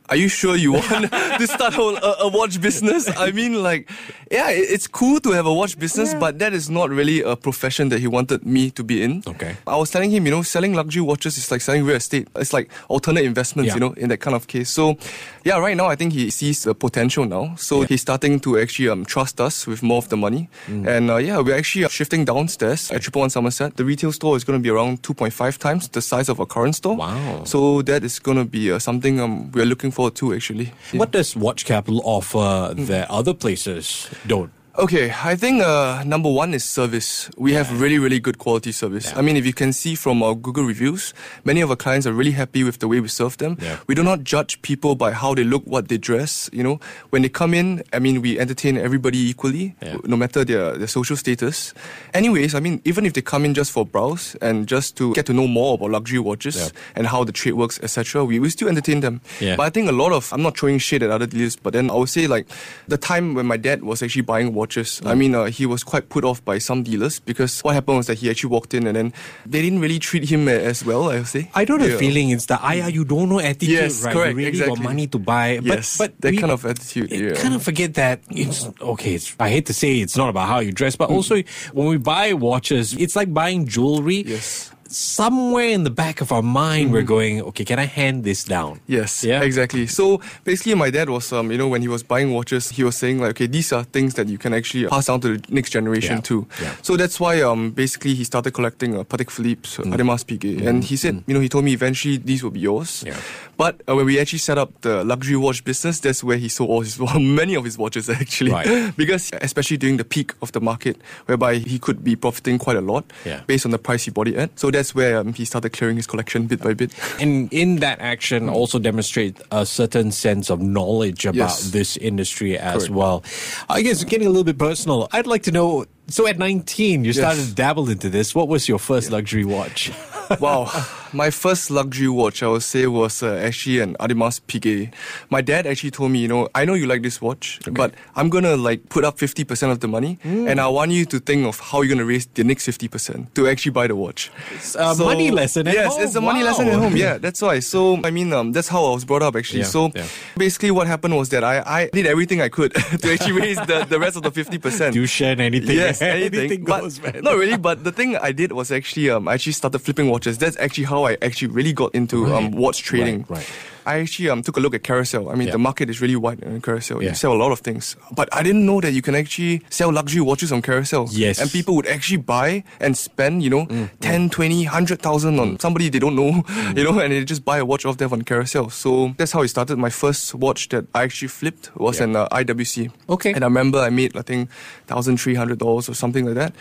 are 0.09 0.15
you 0.15 0.27
sure 0.27 0.55
you 0.55 0.73
want 0.73 1.11
to 1.39 1.47
start 1.47 1.75
a, 1.75 2.23
a, 2.23 2.27
watch 2.27 2.59
business? 2.59 3.09
I 3.17 3.31
mean, 3.31 3.63
like, 3.63 3.89
yeah, 4.29 4.49
it's 4.49 4.87
cool 4.87 5.19
to 5.21 5.31
have 5.31 5.45
a 5.45 5.53
watch 5.53 5.79
business, 5.79 6.11
yeah. 6.13 6.19
but 6.19 6.39
that 6.39 6.53
is 6.53 6.69
not 6.69 6.89
really 6.89 7.21
a 7.21 7.35
profession 7.35 7.89
that 7.89 7.99
he 7.99 8.07
wanted 8.07 8.45
me 8.45 8.69
to 8.71 8.83
be 8.83 9.01
in. 9.01 9.23
Okay. 9.25 9.55
I 9.65 9.77
was 9.77 9.91
telling 9.91 10.11
him, 10.11 10.25
you 10.25 10.31
know, 10.31 10.41
selling 10.41 10.73
luxury 10.73 11.01
watches 11.01 11.37
is 11.37 11.49
like 11.49 11.61
selling 11.61 11.85
real 11.85 11.95
estate. 11.95 12.27
It's 12.35 12.51
like 12.51 12.69
alternate 12.89 13.23
investments, 13.23 13.69
yeah. 13.69 13.75
you 13.75 13.79
know, 13.79 13.93
in 13.93 14.09
that 14.09 14.17
kind 14.17 14.35
of 14.35 14.47
case. 14.47 14.69
So, 14.69 14.97
yeah, 15.45 15.57
right 15.57 15.77
now 15.77 15.87
I 15.87 15.95
think 15.95 16.13
he 16.13 16.29
sees 16.29 16.63
the 16.63 16.75
potential 16.75 17.25
now. 17.25 17.55
So 17.55 17.81
yeah. 17.81 17.87
he's 17.87 18.01
starting 18.01 18.39
to 18.41 18.59
actually 18.59 18.89
um, 18.89 19.05
trust 19.05 19.39
us 19.39 19.65
with 19.65 19.83
more 19.83 19.99
of 19.99 20.09
the 20.09 20.17
money. 20.17 20.49
Mm. 20.67 20.87
And 20.87 21.11
uh, 21.11 21.17
yeah, 21.17 21.39
we're 21.39 21.57
actually 21.57 21.87
shifting 21.89 22.25
downstairs 22.25 22.91
at 22.91 23.01
Triple 23.01 23.21
One 23.21 23.29
Somerset. 23.29 23.77
The 23.77 23.85
retail 23.85 24.11
store 24.11 24.35
is 24.35 24.43
going 24.43 24.59
to 24.59 24.63
be 24.63 24.69
around 24.69 25.01
2.5 25.01 25.57
times 25.57 25.87
the 25.87 26.01
size 26.01 26.27
of 26.27 26.39
our 26.39 26.45
current 26.45 26.75
store. 26.75 26.97
Wow. 26.97 27.43
So 27.45 27.81
that 27.83 28.03
is 28.03 28.19
going 28.19 28.37
to 28.37 28.45
be 28.45 28.71
uh, 28.71 28.79
something 28.79 29.19
um, 29.19 29.51
we're 29.51 29.65
looking 29.65 29.92
forward 29.93 30.15
to 30.15 30.33
actually. 30.33 30.71
Yeah. 30.91 30.99
What 30.99 31.11
does 31.11 31.35
Watch 31.35 31.65
Capital 31.65 32.01
offer 32.03 32.73
mm. 32.73 32.87
that 32.87 33.09
other 33.09 33.33
places 33.33 34.09
don't? 34.27 34.51
Okay, 34.75 35.13
I 35.23 35.35
think 35.35 35.61
uh, 35.61 36.01
number 36.03 36.31
one 36.31 36.51
is 36.55 36.63
service. 36.63 37.29
We 37.37 37.51
yeah. 37.51 37.61
have 37.61 37.79
really, 37.79 37.99
really 37.99 38.19
good 38.19 38.39
quality 38.39 38.71
service. 38.71 39.11
Yeah. 39.11 39.19
I 39.19 39.21
mean, 39.21 39.37
if 39.37 39.45
you 39.45 39.53
can 39.53 39.71
see 39.71 39.93
from 39.93 40.23
our 40.23 40.33
Google 40.33 40.63
reviews, 40.63 41.13
many 41.45 41.61
of 41.61 41.69
our 41.69 41.75
clients 41.75 42.07
are 42.07 42.11
really 42.11 42.31
happy 42.31 42.63
with 42.63 42.79
the 42.79 42.87
way 42.87 42.99
we 42.99 43.07
serve 43.07 43.37
them. 43.37 43.55
Yeah. 43.61 43.77
We 43.85 43.93
do 43.93 44.01
not 44.01 44.23
judge 44.23 44.59
people 44.63 44.95
by 44.95 45.11
how 45.11 45.35
they 45.35 45.43
look, 45.43 45.61
what 45.65 45.89
they 45.89 45.99
dress. 45.99 46.49
You 46.51 46.63
know, 46.63 46.79
when 47.11 47.21
they 47.21 47.29
come 47.29 47.53
in, 47.53 47.83
I 47.93 47.99
mean, 47.99 48.19
we 48.23 48.39
entertain 48.39 48.75
everybody 48.75 49.19
equally, 49.19 49.75
no 50.05 50.17
matter 50.17 50.43
their, 50.43 50.75
their 50.75 50.87
social 50.87 51.17
status. 51.17 51.75
Anyways, 52.15 52.55
I 52.55 52.59
mean, 52.59 52.81
even 52.83 53.05
if 53.05 53.13
they 53.13 53.21
come 53.21 53.45
in 53.45 53.53
just 53.53 53.71
for 53.71 53.85
browse 53.85 54.33
and 54.41 54.67
just 54.67 54.97
to 54.97 55.13
get 55.13 55.27
to 55.27 55.33
know 55.33 55.45
more 55.45 55.75
about 55.75 55.91
luxury 55.91 56.17
watches 56.17 56.73
and 56.95 57.05
how 57.05 57.23
the 57.23 57.31
trade 57.31 57.53
works, 57.53 57.79
etc., 57.83 58.25
we, 58.25 58.39
we 58.39 58.49
still 58.49 58.69
entertain 58.69 59.01
them. 59.01 59.21
But 59.39 59.59
I 59.59 59.69
think 59.69 59.87
a 59.87 59.91
lot 59.93 60.13
of, 60.13 60.33
I'm 60.33 60.41
not 60.41 60.57
throwing 60.57 60.79
shade 60.79 61.03
at 61.03 61.11
other 61.11 61.27
dealers, 61.27 61.55
but 61.55 61.73
then 61.73 61.91
I 61.91 61.93
would 61.93 62.09
say 62.09 62.25
like 62.25 62.47
the 62.87 62.97
time 62.97 63.35
when 63.35 63.45
my 63.45 63.57
dad 63.57 63.83
was 63.83 64.01
actually 64.01 64.23
buying 64.23 64.51
watches 64.51 64.62
watches. 64.63 65.01
Mm. 65.03 65.11
I 65.11 65.13
mean, 65.15 65.35
uh, 65.35 65.45
he 65.45 65.65
was 65.65 65.83
quite 65.83 66.05
put 66.07 66.23
off 66.23 66.39
by 66.43 66.57
some 66.59 66.83
dealers 66.83 67.19
because 67.19 67.59
what 67.61 67.73
happened 67.75 67.97
was 67.97 68.07
that 68.07 68.17
he 68.19 68.29
actually 68.29 68.51
walked 68.55 68.73
in 68.73 68.87
and 68.87 68.95
then 68.95 69.13
they 69.45 69.61
didn't 69.61 69.81
really 69.83 69.99
treat 69.99 70.23
him 70.29 70.47
as 70.47 70.85
well, 70.85 71.11
I 71.11 71.19
would 71.19 71.27
say. 71.27 71.51
I 71.53 71.65
know 71.65 71.77
the 71.77 71.91
yeah. 71.91 71.97
feeling 71.97 72.31
it's 72.31 72.47
the, 72.47 72.57
ah, 72.57 72.71
you 72.87 73.03
don't 73.03 73.27
know 73.29 73.39
attitude, 73.39 73.69
yes, 73.69 74.03
right? 74.03 74.13
Correct, 74.13 74.31
you 74.31 74.37
really 74.37 74.49
exactly. 74.49 74.75
got 74.75 74.83
money 74.83 75.07
to 75.07 75.19
buy. 75.19 75.59
But, 75.59 75.83
yes, 75.83 75.97
but 75.97 76.09
that 76.21 76.31
we, 76.31 76.37
kind 76.37 76.51
of 76.51 76.65
attitude. 76.65 77.11
Yeah. 77.11 77.33
kind 77.35 77.55
of 77.55 77.63
forget 77.63 77.93
that 77.95 78.21
it's, 78.29 78.69
okay, 78.79 79.15
it's, 79.15 79.35
I 79.39 79.49
hate 79.49 79.65
to 79.67 79.73
say 79.73 79.99
it's 79.99 80.15
not 80.15 80.29
about 80.29 80.47
how 80.47 80.59
you 80.59 80.71
dress, 80.71 80.95
but 80.95 81.09
mm. 81.09 81.15
also 81.15 81.43
when 81.73 81.87
we 81.87 81.97
buy 81.97 82.33
watches, 82.33 82.93
it's 82.93 83.15
like 83.15 83.33
buying 83.33 83.67
jewelry. 83.67 84.23
Yes 84.23 84.72
somewhere 84.93 85.67
in 85.69 85.83
the 85.83 85.89
back 85.89 86.21
of 86.21 86.31
our 86.31 86.41
mind, 86.41 86.91
we're 86.93 87.01
going, 87.03 87.41
okay, 87.41 87.65
can 87.65 87.79
I 87.79 87.85
hand 87.85 88.23
this 88.23 88.43
down? 88.43 88.79
Yes, 88.87 89.23
Yeah? 89.23 89.41
exactly. 89.41 89.87
So 89.87 90.21
basically, 90.43 90.75
my 90.75 90.89
dad 90.89 91.09
was, 91.09 91.31
um, 91.33 91.51
you 91.51 91.57
know, 91.57 91.67
when 91.67 91.81
he 91.81 91.87
was 91.87 92.03
buying 92.03 92.31
watches, 92.33 92.69
he 92.69 92.83
was 92.83 92.95
saying 92.95 93.19
like, 93.19 93.31
okay, 93.31 93.47
these 93.47 93.71
are 93.73 93.83
things 93.83 94.13
that 94.15 94.27
you 94.27 94.37
can 94.37 94.53
actually 94.53 94.87
pass 94.87 95.07
down 95.07 95.21
to 95.21 95.37
the 95.37 95.53
next 95.53 95.71
generation 95.71 96.17
Yeah, 96.17 96.21
too. 96.21 96.47
yeah. 96.61 96.75
So 96.81 96.95
that's 96.97 97.19
why, 97.19 97.41
um, 97.41 97.71
basically, 97.71 98.13
he 98.13 98.23
started 98.23 98.51
collecting 98.53 98.95
uh, 98.97 99.03
Patek 99.03 99.29
Philippe's, 99.29 99.77
Mm. 99.77 99.93
uh, 99.93 99.97
Audemars 99.97 100.23
Piguet, 100.25 100.65
and 100.67 100.83
he 100.83 100.95
said, 100.95 101.23
you 101.27 101.33
know, 101.33 101.39
he 101.39 101.49
told 101.49 101.65
me 101.65 101.73
eventually 101.73 102.17
these 102.17 102.43
will 102.43 102.51
be 102.51 102.59
yours. 102.59 103.03
Yeah. 103.05 103.17
But 103.57 103.81
uh, 103.87 103.95
when 103.95 104.05
we 104.05 104.19
actually 104.19 104.39
set 104.39 104.57
up 104.57 104.69
the 104.81 105.03
luxury 105.03 105.35
watch 105.37 105.63
business, 105.63 105.99
that's 105.99 106.23
where 106.23 106.37
he 106.37 106.49
sold 106.49 106.69
all 106.69 106.81
his, 106.81 106.99
well, 106.99 107.19
many 107.41 107.55
of 107.55 107.63
his 107.63 107.77
watches 107.77 108.09
actually, 108.09 108.51
Right. 108.51 108.93
because 108.97 109.31
especially 109.41 109.77
during 109.77 109.97
the 109.97 110.03
peak 110.03 110.33
of 110.41 110.51
the 110.51 110.61
market, 110.61 110.97
whereby 111.25 111.55
he 111.55 111.79
could 111.79 112.03
be 112.03 112.15
profiting 112.15 112.57
quite 112.59 112.77
a 112.77 112.81
lot 112.81 113.05
Yeah. 113.25 113.41
based 113.47 113.65
on 113.65 113.71
the 113.71 113.77
price 113.79 114.05
he 114.05 114.11
bought 114.11 114.27
it 114.27 114.35
at. 114.35 114.59
So 114.59 114.69
that's 114.71 114.82
where 114.91 115.17
um, 115.19 115.33
he 115.33 115.45
started 115.45 115.71
clearing 115.71 115.95
his 115.97 116.07
collection 116.07 116.47
bit 116.47 116.61
by 116.61 116.73
bit. 116.73 116.91
And 117.21 117.51
in 117.53 117.77
that 117.77 117.99
action, 118.01 118.49
also 118.49 118.79
demonstrate 118.79 119.37
a 119.51 119.65
certain 119.65 120.11
sense 120.11 120.49
of 120.49 120.61
knowledge 120.61 121.25
about 121.25 121.35
Yes. 121.35 121.71
this 121.71 121.97
industry 121.97 122.57
as 122.57 122.83
Correct. 122.87 122.93
well. 122.93 123.23
I 123.69 123.81
guess 123.81 124.03
getting 124.03 124.27
a 124.27 124.29
little 124.29 124.43
bit 124.43 124.57
personal, 124.57 125.07
I'd 125.11 125.27
like 125.27 125.43
to 125.43 125.51
know. 125.51 125.85
So 126.07 126.27
at 126.27 126.37
19, 126.37 127.05
you 127.05 127.13
started 127.13 127.45
to 127.45 127.53
dabble 127.55 127.89
into 127.89 128.09
this. 128.09 128.35
What 128.35 128.47
was 128.47 128.67
your 128.67 128.79
first 128.79 129.11
luxury 129.11 129.45
watch? 129.45 129.91
wow, 130.39 130.65
my 131.13 131.29
first 131.29 131.69
luxury 131.71 132.07
watch 132.07 132.41
I 132.43 132.47
would 132.47 132.63
say 132.63 132.87
was 132.87 133.21
uh, 133.23 133.35
actually 133.35 133.79
an 133.79 133.95
Audemars 133.99 134.41
Piguet. 134.47 134.93
My 135.29 135.41
dad 135.41 135.65
actually 135.67 135.91
told 135.91 136.11
me, 136.11 136.19
you 136.19 136.27
know, 136.27 136.49
I 136.55 136.65
know 136.65 136.73
you 136.73 136.87
like 136.87 137.01
this 137.03 137.21
watch, 137.21 137.59
but 137.71 137.93
I'm 138.15 138.29
gonna 138.29 138.55
like 138.57 138.89
put 138.89 139.03
up 139.05 139.17
fifty 139.19 139.43
percent 139.43 139.71
of 139.71 139.79
the 139.79 139.87
money, 139.87 140.17
Hmm. 140.23 140.47
and 140.47 140.59
I 140.59 140.67
want 140.67 140.91
you 140.91 141.05
to 141.05 141.19
think 141.19 141.45
of 141.45 141.59
how 141.59 141.81
you're 141.81 141.95
gonna 141.95 142.05
raise 142.05 142.25
the 142.33 142.43
next 142.43 142.65
fifty 142.65 142.87
percent 142.87 143.33
to 143.35 143.47
actually 143.47 143.71
buy 143.71 143.87
the 143.87 143.95
watch. 143.95 144.31
It's 144.53 144.75
a 144.75 144.95
money 144.95 145.31
lesson 145.31 145.67
at 145.67 145.73
yes, 145.75 145.93
home. 145.93 146.01
it's 146.03 146.15
a 146.15 146.21
money 146.21 146.39
Wow. 146.41 146.45
lesson 146.49 146.67
at 146.67 146.79
home. 146.79 146.95
Yeah, 146.97 147.17
that's 147.17 147.41
why. 147.41 147.59
So 147.59 147.99
I 148.03 148.11
mean, 148.11 148.33
um, 148.33 148.51
that's 148.51 148.67
how 148.67 148.83
I 148.85 148.93
was 148.93 149.05
brought 149.05 149.21
up 149.23 149.35
actually. 149.35 149.59
Yeah, 149.61 149.65
so 149.67 149.91
yeah. 149.95 150.05
basically, 150.37 150.71
what 150.71 150.87
happened 150.87 151.15
was 151.15 151.29
that 151.29 151.43
I, 151.43 151.61
I 151.65 151.89
did 151.93 152.05
everything 152.05 152.41
I 152.41 152.49
could 152.49 152.73
to 153.01 153.11
actually 153.13 153.33
raise 153.33 153.57
the, 153.57 153.85
the 153.87 153.99
rest 153.99 154.15
of 154.17 154.23
the 154.23 154.31
fifty 154.31 154.57
percent. 154.57 154.93
Tuition, 154.97 155.39
anything. 155.39 155.75
Yes, 155.75 156.01
anything. 156.01 156.63
but 156.63 156.81
goes, 156.81 157.01
man. 157.01 157.21
not 157.23 157.35
really. 157.37 157.57
But 157.57 157.83
the 157.83 157.91
thing 157.91 158.15
I 158.17 158.31
did 158.31 158.51
was 158.51 158.71
actually 158.71 159.09
um, 159.09 159.27
I 159.27 159.33
actually 159.35 159.53
started 159.53 159.79
flipping 159.79 160.09
watches. 160.09 160.37
That's 160.37 160.57
actually 160.57 160.85
how 160.85 161.02
I 161.03 161.17
actually 161.21 161.49
really 161.49 161.73
got 161.73 161.93
into 161.95 162.25
um, 162.25 162.31
Right, 162.31 162.51
watch 162.51 162.83
trading. 162.83 163.25
right, 163.29 163.37
right. 163.37 163.49
I 163.85 163.99
actually 163.99 164.29
um, 164.29 164.41
took 164.41 164.57
a 164.57 164.59
look 164.59 164.73
at 164.73 164.83
Carousell. 164.83 165.31
I 165.31 165.35
mean, 165.35 165.47
Yeah. 165.47 165.53
the 165.53 165.57
market 165.59 165.89
is 165.89 165.99
really 166.01 166.15
wide 166.15 166.39
in 166.41 166.61
Carousell. 166.61 167.01
Yeah. 167.01 167.09
You 167.09 167.15
sell 167.15 167.33
a 167.33 167.39
lot 167.43 167.51
of 167.51 167.59
things, 167.59 167.95
but 168.15 168.29
I 168.33 168.41
didn't 168.43 168.65
know 168.65 168.79
that 168.81 168.91
you 168.93 169.01
can 169.01 169.15
actually 169.15 169.61
sell 169.69 169.91
luxury 169.91 170.21
watches 170.21 170.51
on 170.51 170.61
Carousell. 170.61 171.07
Yes. 171.11 171.39
and 171.39 171.51
people 171.51 171.75
would 171.75 171.87
actually 171.87 172.17
buy 172.17 172.63
and 172.79 172.97
spend, 172.97 173.43
you 173.43 173.49
know, 173.49 173.65
Mm, 173.65 173.89
10, 174.01 174.29
20, 174.29 174.65
100,000 174.65 175.39
on 175.39 175.59
somebody 175.59 175.89
they 175.89 175.99
don't 175.99 176.15
know, 176.15 176.31
Mm. 176.47 176.77
you 176.77 176.83
know, 176.83 176.99
and 176.99 177.11
they 177.13 177.23
just 177.25 177.43
buy 177.45 177.57
a 177.57 177.65
watch 177.65 177.85
off 177.85 177.97
there 177.97 178.11
on 178.11 178.21
Carousell. 178.23 178.71
So 178.71 179.13
that's 179.17 179.31
how 179.31 179.41
it 179.41 179.47
started. 179.49 179.77
My 179.77 179.89
first 179.89 180.33
watch 180.35 180.69
that 180.69 180.85
I 180.95 181.03
actually 181.03 181.29
flipped 181.29 181.71
was 181.75 181.97
Yeah. 181.99 182.03
an 182.05 182.15
uh, 182.15 182.27
IWC. 182.31 182.89
Okay. 183.09 183.33
And 183.33 183.43
I 183.43 183.47
remember 183.47 183.79
I 183.79 183.89
made, 183.89 184.15
I 184.15 184.21
think, 184.21 184.49
$1,300 184.87 185.89
or 185.89 185.93
something 185.95 186.25
like 186.25 186.35
that. 186.35 186.53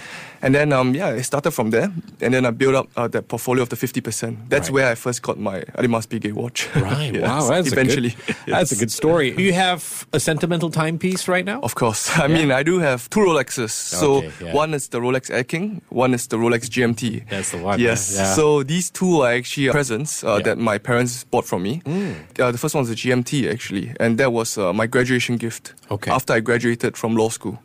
And 0.43 0.55
then, 0.55 0.73
um, 0.73 0.95
yeah, 0.95 1.09
I 1.09 1.23
started 1.23 1.51
from 1.53 1.71
there. 1.71 1.93
And 2.21 2.35
then 2.35 2.47
I 2.47 2.51
built 2.51 2.75
up 2.75 2.89
uh, 2.97 3.09
that 3.09 3.29
portfolio 3.29 3.63
of 3.63 3.69
the 3.69 3.77
50%. 3.77 4.49
That's 4.49 4.69
Right. 4.69 4.75
where 4.75 4.89
I 4.93 4.95
first 4.95 5.23
got 5.23 5.39
my 5.39 5.61
Audemars 5.79 6.07
Piguet 6.09 6.33
watch. 6.33 6.69
Right. 6.83 7.12
Yes, 7.23 7.29
wow. 7.29 7.49
That's 7.49 7.73
eventually. 7.73 8.09
A 8.09 8.27
good, 8.27 8.37
That's 8.47 8.73
a 8.73 8.77
good 8.77 8.91
story. 8.91 9.31
Do 9.33 9.43
you 9.49 9.53
have 9.53 10.07
a 10.13 10.19
sentimental 10.21 10.71
timepiece 10.71 11.29
right 11.29 11.45
now? 11.45 11.61
Of 11.61 11.75
course. 11.75 12.11
I 12.19 12.27
mean, 12.29 12.51
I 12.51 12.63
do 12.63 12.79
have 12.79 13.09
two 13.11 13.21
Rolexes. 13.21 13.71
So 13.71 14.23
yeah. 14.23 14.53
one 14.53 14.75
is 14.75 14.89
the 14.89 14.99
Rolex 15.01 15.31
Air 15.31 15.45
King, 15.45 15.83
one 15.91 16.15
is 16.15 16.27
the 16.29 16.37
Rolex 16.37 16.69
GMT. 16.69 17.29
That's 17.29 17.51
the 17.53 17.59
one, 17.59 17.79
Yes. 17.81 18.15
yeah. 18.17 18.35
So 18.35 18.63
these 18.63 18.91
two 18.91 19.21
are 19.23 19.33
actually 19.33 19.71
presents 19.71 20.25
uh, 20.25 20.27
Yeah. 20.27 20.41
Mm. 20.41 20.45
that 20.45 20.59
my 20.59 20.79
parents 20.79 21.25
bought 21.25 21.45
for 21.45 21.59
me. 21.59 21.83
Uh, 22.39 22.51
the 22.53 22.59
first 22.59 22.75
one 22.75 22.83
was 22.83 22.89
the 22.89 22.97
GMT 22.97 23.51
actually, 23.51 23.93
and 24.01 24.19
that 24.19 24.33
was 24.33 24.57
uh, 24.59 24.73
my 24.73 24.87
graduation 24.87 25.37
gift. 25.37 25.75
Okay. 25.91 26.11
After 26.11 26.33
I 26.35 26.41
graduated 26.41 26.97
from 26.97 27.17
law 27.17 27.29
school. 27.29 27.59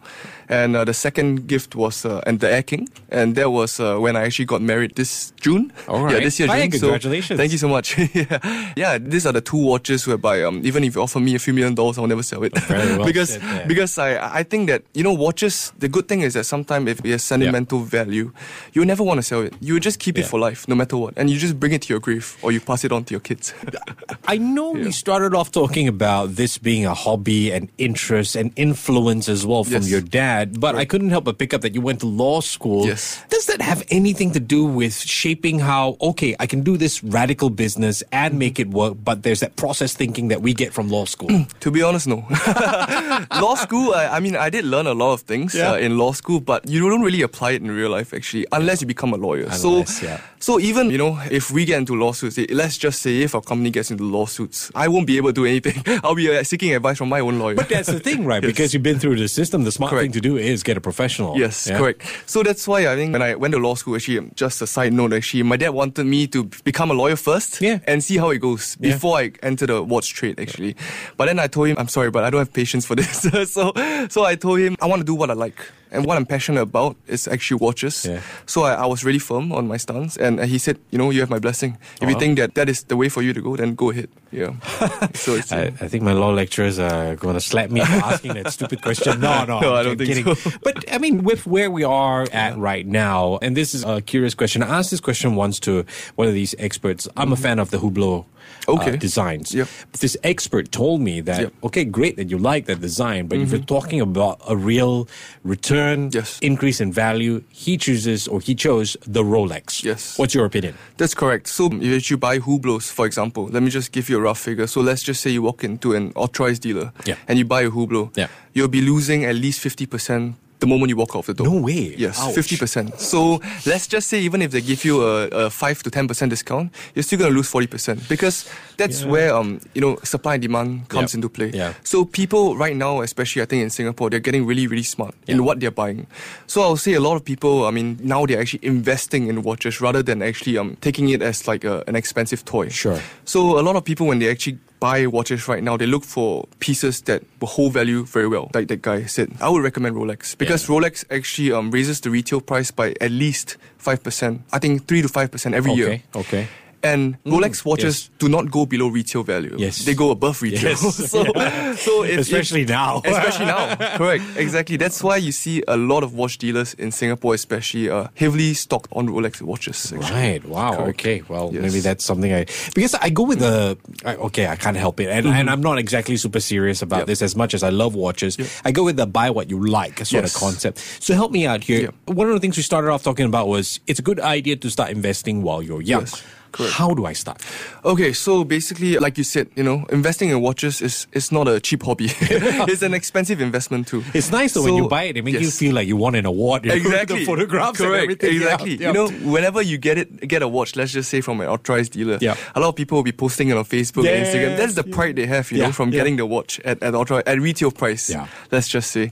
And 0.50 0.76
uh, 0.76 0.86
the 0.86 0.94
second 0.94 1.48
gift 1.48 1.76
was 1.76 2.06
uh, 2.06 2.22
and 2.26 2.40
the 2.40 2.50
Air 2.52 2.64
King, 2.64 2.88
and 3.10 3.36
that 3.36 3.50
was 3.52 3.80
uh, 3.80 3.98
when 3.98 4.16
I 4.16 4.24
actually 4.24 4.46
got 4.46 4.62
married 4.62 4.96
this 4.96 5.34
June. 5.42 5.72
All 5.88 6.10
Yeah, 6.12 6.20
this 6.22 6.40
year 6.40 6.48
Hey, 6.48 6.68
June. 6.70 6.80
So 6.80 6.88
congratulations. 6.88 7.38
thank 7.38 7.52
you 7.52 7.58
so 7.58 7.68
much. 7.68 7.98
yeah, 8.16 8.72
yeah. 8.78 8.98
These 8.98 9.26
are 9.26 9.34
the 9.34 9.42
two 9.42 9.58
watches 9.58 10.08
whereby 10.08 10.44
um, 10.44 10.62
even 10.64 10.84
if 10.86 10.96
you 10.96 11.02
offer 11.02 11.20
me 11.20 11.36
a 11.36 11.40
few 11.40 11.54
million 11.54 11.76
dollars, 11.76 11.98
I'll 11.98 12.08
never 12.08 12.24
sell 12.24 12.44
it 12.44 12.54
well 12.70 13.06
because 13.12 13.30
said 13.34 13.42
there. 13.42 13.68
because 13.68 13.98
I 13.98 14.40
I 14.40 14.44
think 14.44 14.70
that 14.70 14.84
you 14.94 15.04
know 15.04 15.14
watches. 15.14 15.74
The 15.80 15.90
good 15.90 16.08
thing 16.08 16.22
is 16.22 16.34
that 16.34 16.46
sometimes 16.46 16.88
if 16.90 17.00
it 17.04 17.12
has 17.12 17.24
sentimental 17.24 17.80
value, 17.80 18.32
you 18.74 18.86
never 18.86 19.04
want 19.04 19.18
to 19.20 19.24
sell 19.24 19.42
it. 19.42 19.54
You 19.60 19.80
just 19.80 20.00
keep 20.00 20.16
Yeah. 20.18 20.24
it 20.24 20.30
for 20.30 20.40
life, 20.40 20.66
no 20.68 20.76
matter 20.76 20.96
what, 20.98 21.14
and 21.18 21.30
you 21.30 21.38
just 21.38 21.60
bring 21.60 21.74
it 21.74 21.82
to 21.84 21.90
your 21.94 22.00
grave 22.00 22.38
or 22.42 22.52
you 22.56 22.62
pass 22.62 22.86
it 22.86 22.92
on 22.92 23.04
to 23.06 23.12
your 23.14 23.22
kids. 23.30 23.54
I 24.34 24.38
know 24.38 24.72
we 24.72 24.92
started 24.92 25.36
off 25.36 25.52
talking 25.52 25.88
about 25.88 26.36
this 26.40 26.58
being 26.58 26.86
a 26.86 26.94
hobby 26.94 27.52
and 27.52 27.68
interest 27.78 28.36
and 28.40 28.52
influence 28.56 29.28
as 29.36 29.44
well 29.46 29.64
from 29.64 29.84
Yes. 29.84 29.90
your 29.92 30.02
dad, 30.02 30.37
but 30.45 30.75
I 30.75 30.86
couldn't 30.86 31.10
help 31.10 31.25
but 31.25 31.38
pick 31.38 31.54
up 31.54 31.62
that 31.62 31.74
you 31.75 31.81
went 31.81 32.00
to 32.01 32.06
law 32.07 32.42
school. 32.42 32.86
Yes. 32.86 33.24
Does 33.30 33.45
that 33.48 33.62
have 33.62 33.84
anything 33.89 34.31
to 34.31 34.39
do 34.39 34.66
with 34.66 34.95
shaping 34.98 35.60
how, 35.60 35.98
okay, 36.01 36.36
I 36.39 36.45
can 36.48 36.62
do 36.62 36.78
this 36.78 37.04
radical 37.04 37.50
business 37.50 38.04
and 38.12 38.38
make 38.39 38.60
it 38.60 38.69
work, 38.69 38.95
but 39.04 39.24
there's 39.24 39.39
that 39.42 39.56
process 39.56 39.94
thinking 39.94 40.28
that 40.30 40.42
we 40.42 40.54
get 40.54 40.74
from 40.74 40.89
law 40.89 41.06
school? 41.06 41.30
To 41.62 41.72
be 41.72 41.81
honest, 41.84 42.07
no. 42.07 42.24
law 43.42 43.56
school, 43.56 43.94
I, 43.94 44.07
I 44.18 44.19
mean, 44.19 44.36
I 44.36 44.50
did 44.50 44.63
learn 44.66 44.88
a 44.88 44.94
lot 44.94 45.13
of 45.13 45.22
things 45.22 45.54
Yeah. 45.56 45.72
uh, 45.72 45.78
in 45.78 45.98
law 45.98 46.12
school, 46.13 46.39
but 46.39 46.68
you 46.69 46.88
don't 46.89 47.01
really 47.01 47.22
apply 47.22 47.51
it 47.51 47.62
in 47.62 47.69
real 47.72 47.89
life, 47.89 48.13
actually, 48.13 48.45
unless 48.51 48.81
you 48.81 48.88
become 48.88 49.13
a 49.13 49.18
lawyer. 49.18 49.44
Unless, 49.51 50.00
so, 50.00 50.06
yeah. 50.06 50.22
so 50.39 50.60
even, 50.60 50.89
you 50.89 50.98
know, 50.98 51.19
if 51.31 51.51
we 51.51 51.66
get 51.66 51.78
into 51.80 51.95
lawsuits, 51.95 52.38
let's 52.51 52.78
just 52.78 53.01
say 53.01 53.22
if 53.22 53.36
our 53.36 53.42
company 53.42 53.69
gets 53.69 53.92
into 53.92 54.04
lawsuits, 54.04 54.72
I 54.75 54.88
won't 54.88 55.07
be 55.07 55.18
able 55.18 55.30
to 55.30 55.34
do 55.34 55.45
anything. 55.45 55.84
I'll 56.04 56.16
be 56.16 56.30
uh, 56.36 56.44
seeking 56.44 56.74
advice 56.75 56.98
from 56.98 57.10
my 57.10 57.19
own 57.19 57.39
lawyer. 57.39 57.56
But 57.56 57.69
that's 57.69 57.88
the 57.89 58.00
thing, 58.00 58.25
right? 58.25 58.38
Yes. 58.48 58.51
Because 58.54 58.74
you've 58.74 58.84
been 58.84 59.00
through 59.00 59.16
the 59.18 59.28
system, 59.28 59.63
the 59.63 59.72
smart 59.72 59.89
Correct. 59.89 60.04
thing 60.04 60.12
to 60.13 60.22
do 60.22 60.26
is 60.35 60.63
get 60.63 60.75
a 60.75 60.81
professional. 60.81 61.38
Yes, 61.38 61.68
Yeah? 61.68 61.77
correct. 61.77 62.01
So 62.25 62.44
that's 62.44 62.68
why 62.68 62.88
I 62.91 62.95
think 62.95 63.13
when 63.13 63.21
I 63.21 63.35
went 63.35 63.53
to 63.53 63.59
law 63.59 63.75
school, 63.75 63.95
actually, 63.95 64.29
just 64.35 64.62
a 64.62 64.68
side 64.68 64.91
note, 64.91 65.13
actually, 65.13 65.44
my 65.44 65.56
dad 65.56 65.69
wanted 65.69 66.06
me 66.06 66.27
to 66.27 66.44
become 66.65 66.91
a 66.91 66.94
lawyer 66.94 67.15
first 67.15 67.62
Yeah. 67.62 67.79
and 67.88 68.03
see 68.03 68.18
how 68.18 68.31
it 68.31 68.39
goes 68.39 68.75
Yeah. 68.79 68.91
before 68.94 69.18
I 69.19 69.31
enter 69.41 69.65
the 69.68 69.81
watch 69.81 70.13
trade, 70.13 70.39
actually. 70.39 70.75
But 71.15 71.27
then 71.27 71.39
I 71.39 71.47
told 71.47 71.69
him, 71.69 71.77
I'm 71.79 71.88
sorry, 71.88 72.12
but 72.12 72.24
I 72.25 72.29
don't 72.29 72.39
have 72.41 72.51
patience 72.51 72.85
for 72.85 72.95
this. 73.00 73.21
so, 73.53 73.71
so 74.09 74.25
I 74.25 74.35
told 74.35 74.59
him, 74.59 74.75
I 74.81 74.85
want 74.88 75.00
to 75.00 75.06
do 75.06 75.15
what 75.15 75.29
I 75.29 75.33
like. 75.33 75.59
And 75.89 76.06
what 76.06 76.18
I'm 76.18 76.25
passionate 76.25 76.59
about 76.62 76.97
is 77.07 77.29
actually 77.29 77.59
watches. 77.63 78.03
Yeah. 78.06 78.19
So 78.45 78.63
I, 78.63 78.74
I 78.74 78.85
was 78.85 79.06
really 79.06 79.19
firm 79.19 79.53
on 79.53 79.69
my 79.69 79.77
stance. 79.77 80.18
And 80.18 80.44
he 80.44 80.57
said, 80.57 80.77
you 80.91 80.97
know, 80.97 81.12
you 81.12 81.21
have 81.21 81.29
my 81.29 81.39
blessing. 81.39 81.77
If 82.01 82.01
you 82.01 82.07
Uh-huh. 82.09 82.19
think 82.19 82.39
that 82.39 82.56
that 82.56 82.68
is 82.68 82.83
the 82.83 82.98
way 82.98 83.07
for 83.07 83.22
you 83.22 83.31
to 83.31 83.39
go, 83.41 83.55
then 83.55 83.74
go 83.74 83.91
ahead. 83.91 84.10
Yeah. 84.29 84.51
so 85.15 85.36
it's, 85.36 85.53
I, 85.53 85.72
I 85.79 85.88
think 85.88 86.03
my 86.03 86.12
law 86.12 86.31
lecturers 86.36 86.77
are 86.77 87.15
going 87.15 87.36
to 87.36 87.39
slap 87.39 87.69
me 87.72 87.79
for 87.79 88.03
asking 88.03 88.34
that 88.34 88.51
stupid 88.51 88.81
question. 88.81 89.22
No, 89.22 89.46
no, 89.46 89.60
No, 89.63 89.75
I 89.75 89.84
don't 89.84 89.98
think 89.98 90.10
kidding. 90.24 90.59
But 90.63 90.91
I 90.91 90.97
mean, 90.97 91.24
with 91.24 91.45
where 91.45 91.69
we 91.71 91.83
are 91.83 92.27
at 92.31 92.57
right 92.57 92.86
now, 92.86 93.39
and 93.41 93.55
this 93.55 93.74
is 93.74 93.83
a 93.83 94.01
curious 94.01 94.33
question. 94.33 94.63
I 94.63 94.79
asked 94.79 94.91
this 94.91 95.00
question 95.00 95.36
once 95.36 95.59
to 95.62 95.86
one 96.15 96.27
of 96.27 96.33
these 96.33 96.55
experts. 96.57 97.07
I'm 97.15 97.31
a 97.31 97.36
mm-hmm. 97.36 97.43
fan 97.43 97.59
of 97.59 97.71
the 97.71 97.77
Hublot. 97.77 98.25
Uh, 98.68 98.72
Mm-hmm. 98.74 98.82
Okay. 98.89 98.98
designs. 98.98 99.54
Yep. 99.54 99.68
But 99.92 100.01
this 100.01 100.18
expert 100.24 100.72
told 100.72 101.00
me 101.01 101.22
that 101.22 101.39
Yep. 101.39 101.50
Mm-hmm. 101.51 101.66
okay, 101.68 101.86
great 101.86 102.16
that 102.18 102.30
you 102.30 102.38
like 102.38 102.66
that 102.66 102.82
design, 102.82 103.27
but 103.27 103.38
if 103.39 103.51
you're 103.51 103.62
talking 103.77 104.01
about 104.01 104.42
a 104.48 104.56
real 104.58 105.08
return, 105.44 106.10
Yes. 106.13 106.39
increase 106.42 106.82
in 106.82 106.92
value, 106.92 107.44
he 107.50 107.77
chooses 107.77 108.27
or 108.27 108.39
he 108.42 108.54
chose 108.56 108.98
the 109.06 109.24
Rolex. 109.24 109.84
Yes. 109.84 110.18
What's 110.20 110.34
your 110.36 110.46
opinion? 110.46 110.74
That's 110.98 111.13
correct. 111.13 111.48
So 111.48 111.70
if 111.72 112.10
you 112.12 112.18
buy 112.18 112.39
Hublots, 112.39 112.92
for 112.92 113.06
example, 113.06 113.48
let 113.51 113.63
me 113.63 113.70
just 113.70 113.92
give 113.92 114.10
you 114.10 114.18
a 114.18 114.22
rough 114.22 114.39
figure. 114.39 114.68
So 114.68 114.82
let's 114.82 115.04
just 115.04 115.22
say 115.22 115.30
you 115.32 115.42
walk 115.42 115.63
into 115.63 115.94
an 115.94 116.12
authorized 116.16 116.62
dealer 116.63 116.92
Yeah. 117.06 117.16
and 117.27 117.39
you 117.39 117.46
buy 117.46 117.62
a 117.63 117.70
Hublot. 117.72 118.18
Yeah. 118.18 118.27
You'll 118.54 118.68
be 118.68 118.82
losing 118.82 119.24
at 119.25 119.36
least 119.36 119.62
50% 119.63 120.34
the 120.60 120.68
moment 120.68 120.90
you 120.90 120.96
walk 120.98 121.12
out 121.16 121.20
of 121.20 121.26
the 121.28 121.34
door. 121.44 121.54
No 121.54 121.62
way. 121.62 121.94
Yes, 121.98 122.20
Ouch. 122.20 122.36
50%. 122.36 123.00
So 123.00 123.40
let's 123.66 123.86
just 123.88 124.08
say 124.08 124.20
even 124.22 124.42
if 124.42 124.52
they 124.52 124.62
give 124.62 124.84
you 124.86 125.04
a, 125.04 125.28
a 125.28 125.50
5 125.50 125.84
to 125.84 125.92
10% 125.92 126.30
discount, 126.30 126.72
you're 126.96 127.04
still 127.04 127.20
going 127.20 127.32
to 127.32 127.36
lose 127.36 127.52
40% 127.52 128.10
because 128.10 128.50
that's 128.78 129.02
Yeah. 129.04 129.08
where 129.12 129.36
um 129.36 129.60
you 129.76 129.82
know 129.82 129.98
supply 130.04 130.34
and 130.36 130.42
demand 130.42 130.90
comes 130.90 131.14
Yep. 131.14 131.18
into 131.18 131.30
play. 131.30 131.52
Yeah. 131.54 131.74
So 131.84 132.06
people 132.06 132.58
right 132.58 132.76
now, 132.76 133.02
especially 133.02 133.42
I 133.44 133.46
think 133.46 133.62
in 133.64 133.70
Singapore, 133.70 134.10
they're 134.10 134.20
getting 134.20 134.46
really 134.48 134.66
really 134.68 134.84
smart 134.84 135.14
Yeah. 135.28 135.36
in 135.36 135.44
what 135.46 135.60
they're 135.60 135.72
buying. 135.72 136.08
So 136.48 136.62
I'll 136.62 136.78
say 136.78 136.94
a 136.94 137.02
lot 137.02 137.16
of 137.16 137.24
people, 137.24 137.66
I 137.66 137.72
mean, 137.72 137.98
now 138.02 138.26
they're 138.26 138.40
actually 138.42 138.66
investing 138.66 139.28
in 139.28 139.44
watches 139.44 139.80
rather 139.82 140.02
than 140.02 140.22
actually 140.24 140.58
um 140.58 140.78
taking 140.82 141.10
it 141.10 141.22
as 141.22 141.48
like 141.48 141.64
a, 141.64 141.84
an 141.88 141.96
expensive 141.96 142.44
toy. 142.46 142.70
Sure. 142.70 143.00
So 143.26 143.60
a 143.60 143.64
lot 143.64 143.76
of 143.76 143.84
people 143.84 144.08
when 144.08 144.20
they 144.20 144.30
actually 144.30 144.58
buy 144.79 145.07
watches 145.07 145.48
right 145.48 145.63
now, 145.63 145.77
they 145.77 145.86
look 145.88 146.03
for 146.03 146.46
pieces 146.60 147.01
that 147.03 147.24
will 147.39 147.48
hold 147.48 147.74
value 147.74 148.05
very 148.05 148.27
well. 148.27 148.51
Like 148.53 148.67
that 148.67 148.81
guy 148.81 149.05
said, 149.05 149.31
I 149.41 149.50
would 149.50 149.63
recommend 149.63 149.96
Rolex 149.96 150.38
because 150.38 150.67
Rolex 150.67 151.03
actually 151.10 151.51
um, 151.51 151.72
raises 151.72 152.01
the 152.01 152.10
retail 152.10 152.41
price 152.41 152.72
by 152.72 152.93
at 153.01 153.12
least 153.12 153.57
five 153.77 154.03
percent. 154.03 154.41
I 154.53 154.60
think 154.60 154.88
three 154.88 155.01
to 155.01 155.07
five 155.10 155.31
percent 155.31 155.55
every 155.55 155.72
Okay. 155.72 155.79
year. 155.79 156.03
Okay. 156.15 156.48
And 156.94 157.24
Rolex 157.24 157.63
watches 157.65 158.10
yes. 158.10 158.10
do 158.20 158.29
not 158.29 158.50
go 158.51 158.65
below 158.65 158.88
retail 158.88 159.24
value. 159.24 159.56
Yes. 159.58 159.86
They 159.86 159.94
go 159.94 160.12
above 160.12 160.41
retail. 160.41 160.70
Yes. 160.72 160.82
so, 161.12 161.24
so 161.75 162.03
if, 162.03 162.20
Especially 162.20 162.62
if- 162.63 162.70
now. 162.70 163.01
especially 163.06 163.46
now. 163.46 163.75
Correct. 163.98 164.24
Exactly. 164.38 164.77
That's 164.77 165.01
why 165.03 165.17
you 165.17 165.32
see 165.32 165.63
a 165.67 165.77
lot 165.77 166.03
of 166.03 166.13
watch 166.13 166.38
dealers 166.38 166.74
in 166.75 166.91
Singapore, 166.91 167.34
especially, 167.34 167.89
uh, 167.89 168.08
heavily 168.15 168.53
stocked 168.53 168.89
on 168.94 169.08
Rolex 169.08 169.41
watches. 169.41 169.91
actually. 169.94 170.00
Right. 170.12 170.46
Wow. 170.46 170.75
Correct. 170.77 171.00
Okay. 171.00 171.24
Well, 171.27 171.51
Yes. 171.53 171.62
maybe 171.63 171.79
that's 171.79 172.03
something 172.06 172.34
I 172.34 172.46
because 172.75 172.94
I 172.96 173.10
go 173.10 173.24
with 173.24 173.39
the 173.39 173.77
okay. 174.06 174.48
I 174.48 174.56
can't 174.56 174.77
help 174.77 175.00
it, 175.00 175.10
and, 175.10 175.27
and 175.27 175.50
I'm 175.50 175.62
not 175.62 175.77
exactly 175.77 176.17
super 176.17 176.39
serious 176.39 176.82
about 176.82 176.98
Mm-hmm. 176.98 177.01
Yep. 177.01 177.08
this 177.08 177.22
as 177.22 177.36
much 177.36 177.53
as 177.53 177.62
I 177.63 177.70
love 177.70 177.94
watches. 177.96 178.38
I 178.65 178.72
go 178.72 178.84
with 178.84 178.98
the 178.98 179.06
buy 179.06 179.29
what 179.29 179.50
you 179.50 179.60
like 179.67 179.98
sort 180.00 180.24
Yes. 180.24 180.34
of 180.36 180.39
concept. 180.41 180.79
So 181.00 181.13
help 181.13 181.32
me 181.32 181.46
out 181.46 181.63
here. 181.63 181.82
Yep. 181.82 181.96
One 182.17 182.27
of 182.27 182.34
the 182.34 182.39
things 182.39 182.58
we 182.58 182.63
started 182.63 182.89
off 182.89 183.03
talking 183.03 183.25
about 183.25 183.48
was 183.48 183.79
it's 183.88 184.00
a 184.00 184.03
good 184.03 184.20
idea 184.20 184.56
to 184.56 184.70
start 184.70 184.89
investing 184.91 185.44
while 185.44 185.62
you're 185.62 185.82
young. 185.82 186.01
Yes. 186.01 186.24
Correct. 186.51 186.74
How 186.74 186.94
do 186.94 187.06
I 187.06 187.13
start? 187.13 187.42
Okay, 187.84 188.13
so 188.13 188.44
basically, 188.44 188.98
like 188.98 189.18
you 189.18 189.24
said, 189.24 189.50
you 189.56 189.63
know, 189.63 189.86
investing 189.89 190.30
in 190.30 190.42
watches 190.42 190.82
is, 190.82 191.08
is 191.13 191.32
not 191.32 191.48
a 191.48 191.60
cheap 191.60 191.84
hobby. 191.84 192.06
it's 192.22 192.82
an 192.82 192.94
expensive 192.94 193.42
investment 193.42 193.88
too. 193.88 194.04
It's 194.13 194.32
nice 194.32 194.54
though 194.54 194.63
when 194.63 194.75
you 194.75 194.88
buy 194.88 195.04
it. 195.04 195.18
It 195.18 195.24
makes 195.24 195.42
you 195.42 195.51
feel 195.51 195.75
like 195.75 195.88
you 195.88 195.98
won 195.98 196.16
an 196.16 196.25
award. 196.25 196.66
You 196.66 196.72
know, 196.72 196.75
Exactly. 196.88 197.20
the 197.20 197.25
photographs 197.25 197.80
and 197.80 197.89
Correct. 197.89 198.04
everything. 198.04 198.36
Exactly. 198.36 198.75
yeah. 198.77 198.88
You 198.88 198.94
know, 198.94 199.08
whenever 199.32 199.62
you 199.62 199.77
get 199.77 199.98
it, 199.98 200.27
get 200.27 200.42
a 200.42 200.48
watch. 200.48 200.75
Let's 200.75 200.92
just 200.94 201.10
say 201.10 201.22
from 201.22 201.42
an 201.42 201.48
authorized 201.48 201.94
dealer. 201.94 202.18
Yeah. 202.22 202.36
A 202.56 202.60
lot 202.60 202.70
of 202.70 202.75
people 202.75 202.98
will 202.98 203.04
be 203.04 203.12
posting 203.12 203.50
it 203.50 203.58
on 203.58 203.66
Facebook 203.66 204.08
and 204.08 204.25
Instagram. 204.25 204.58
That's 204.58 204.75
the 204.75 204.84
pride 204.84 205.16
they 205.16 205.25
have, 205.27 205.51
you 205.51 205.60
Yeah, 205.60 205.68
know, 205.68 205.72
from 205.74 205.89
yeah. 205.89 205.98
getting 206.00 206.16
the 206.18 206.25
watch 206.25 206.60
at 206.62 206.82
at, 206.82 206.96
authorized, 206.96 207.27
at 207.27 207.39
retail 207.39 207.72
price. 207.72 208.10
Yeah. 208.10 208.27
Let's 208.51 208.68
just 208.68 208.92
say. 208.92 209.12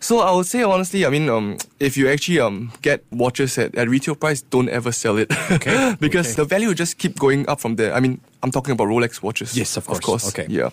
So 0.00 0.20
I 0.20 0.30
would 0.34 0.46
say 0.46 0.62
honestly, 0.62 1.04
I 1.04 1.10
mean, 1.10 1.28
um, 1.28 1.58
if 1.80 1.96
you 1.96 2.08
actually 2.08 2.38
um 2.40 2.72
get 2.82 3.02
watches 3.10 3.58
at, 3.58 3.74
at 3.74 3.88
retail 3.88 4.14
price, 4.14 4.42
don't 4.42 4.68
ever 4.68 4.92
sell 4.92 5.16
it. 5.18 5.32
Okay, 5.50 5.96
because 6.00 6.26
okay. 6.28 6.36
the 6.42 6.44
value 6.44 6.74
just 6.78 6.98
keep 6.98 7.18
going 7.18 7.48
up 7.48 7.60
from 7.60 7.76
there. 7.76 7.92
I 7.92 8.00
mean, 8.00 8.20
I'm 8.42 8.50
talking 8.50 8.72
about 8.72 8.88
Rolex 8.88 9.22
watches. 9.22 9.56
Yes, 9.56 9.76
of 9.76 9.84
course. 9.86 9.98
Of 9.98 10.04
course. 10.04 10.28
Okay. 10.28 10.46
Yeah. 10.48 10.70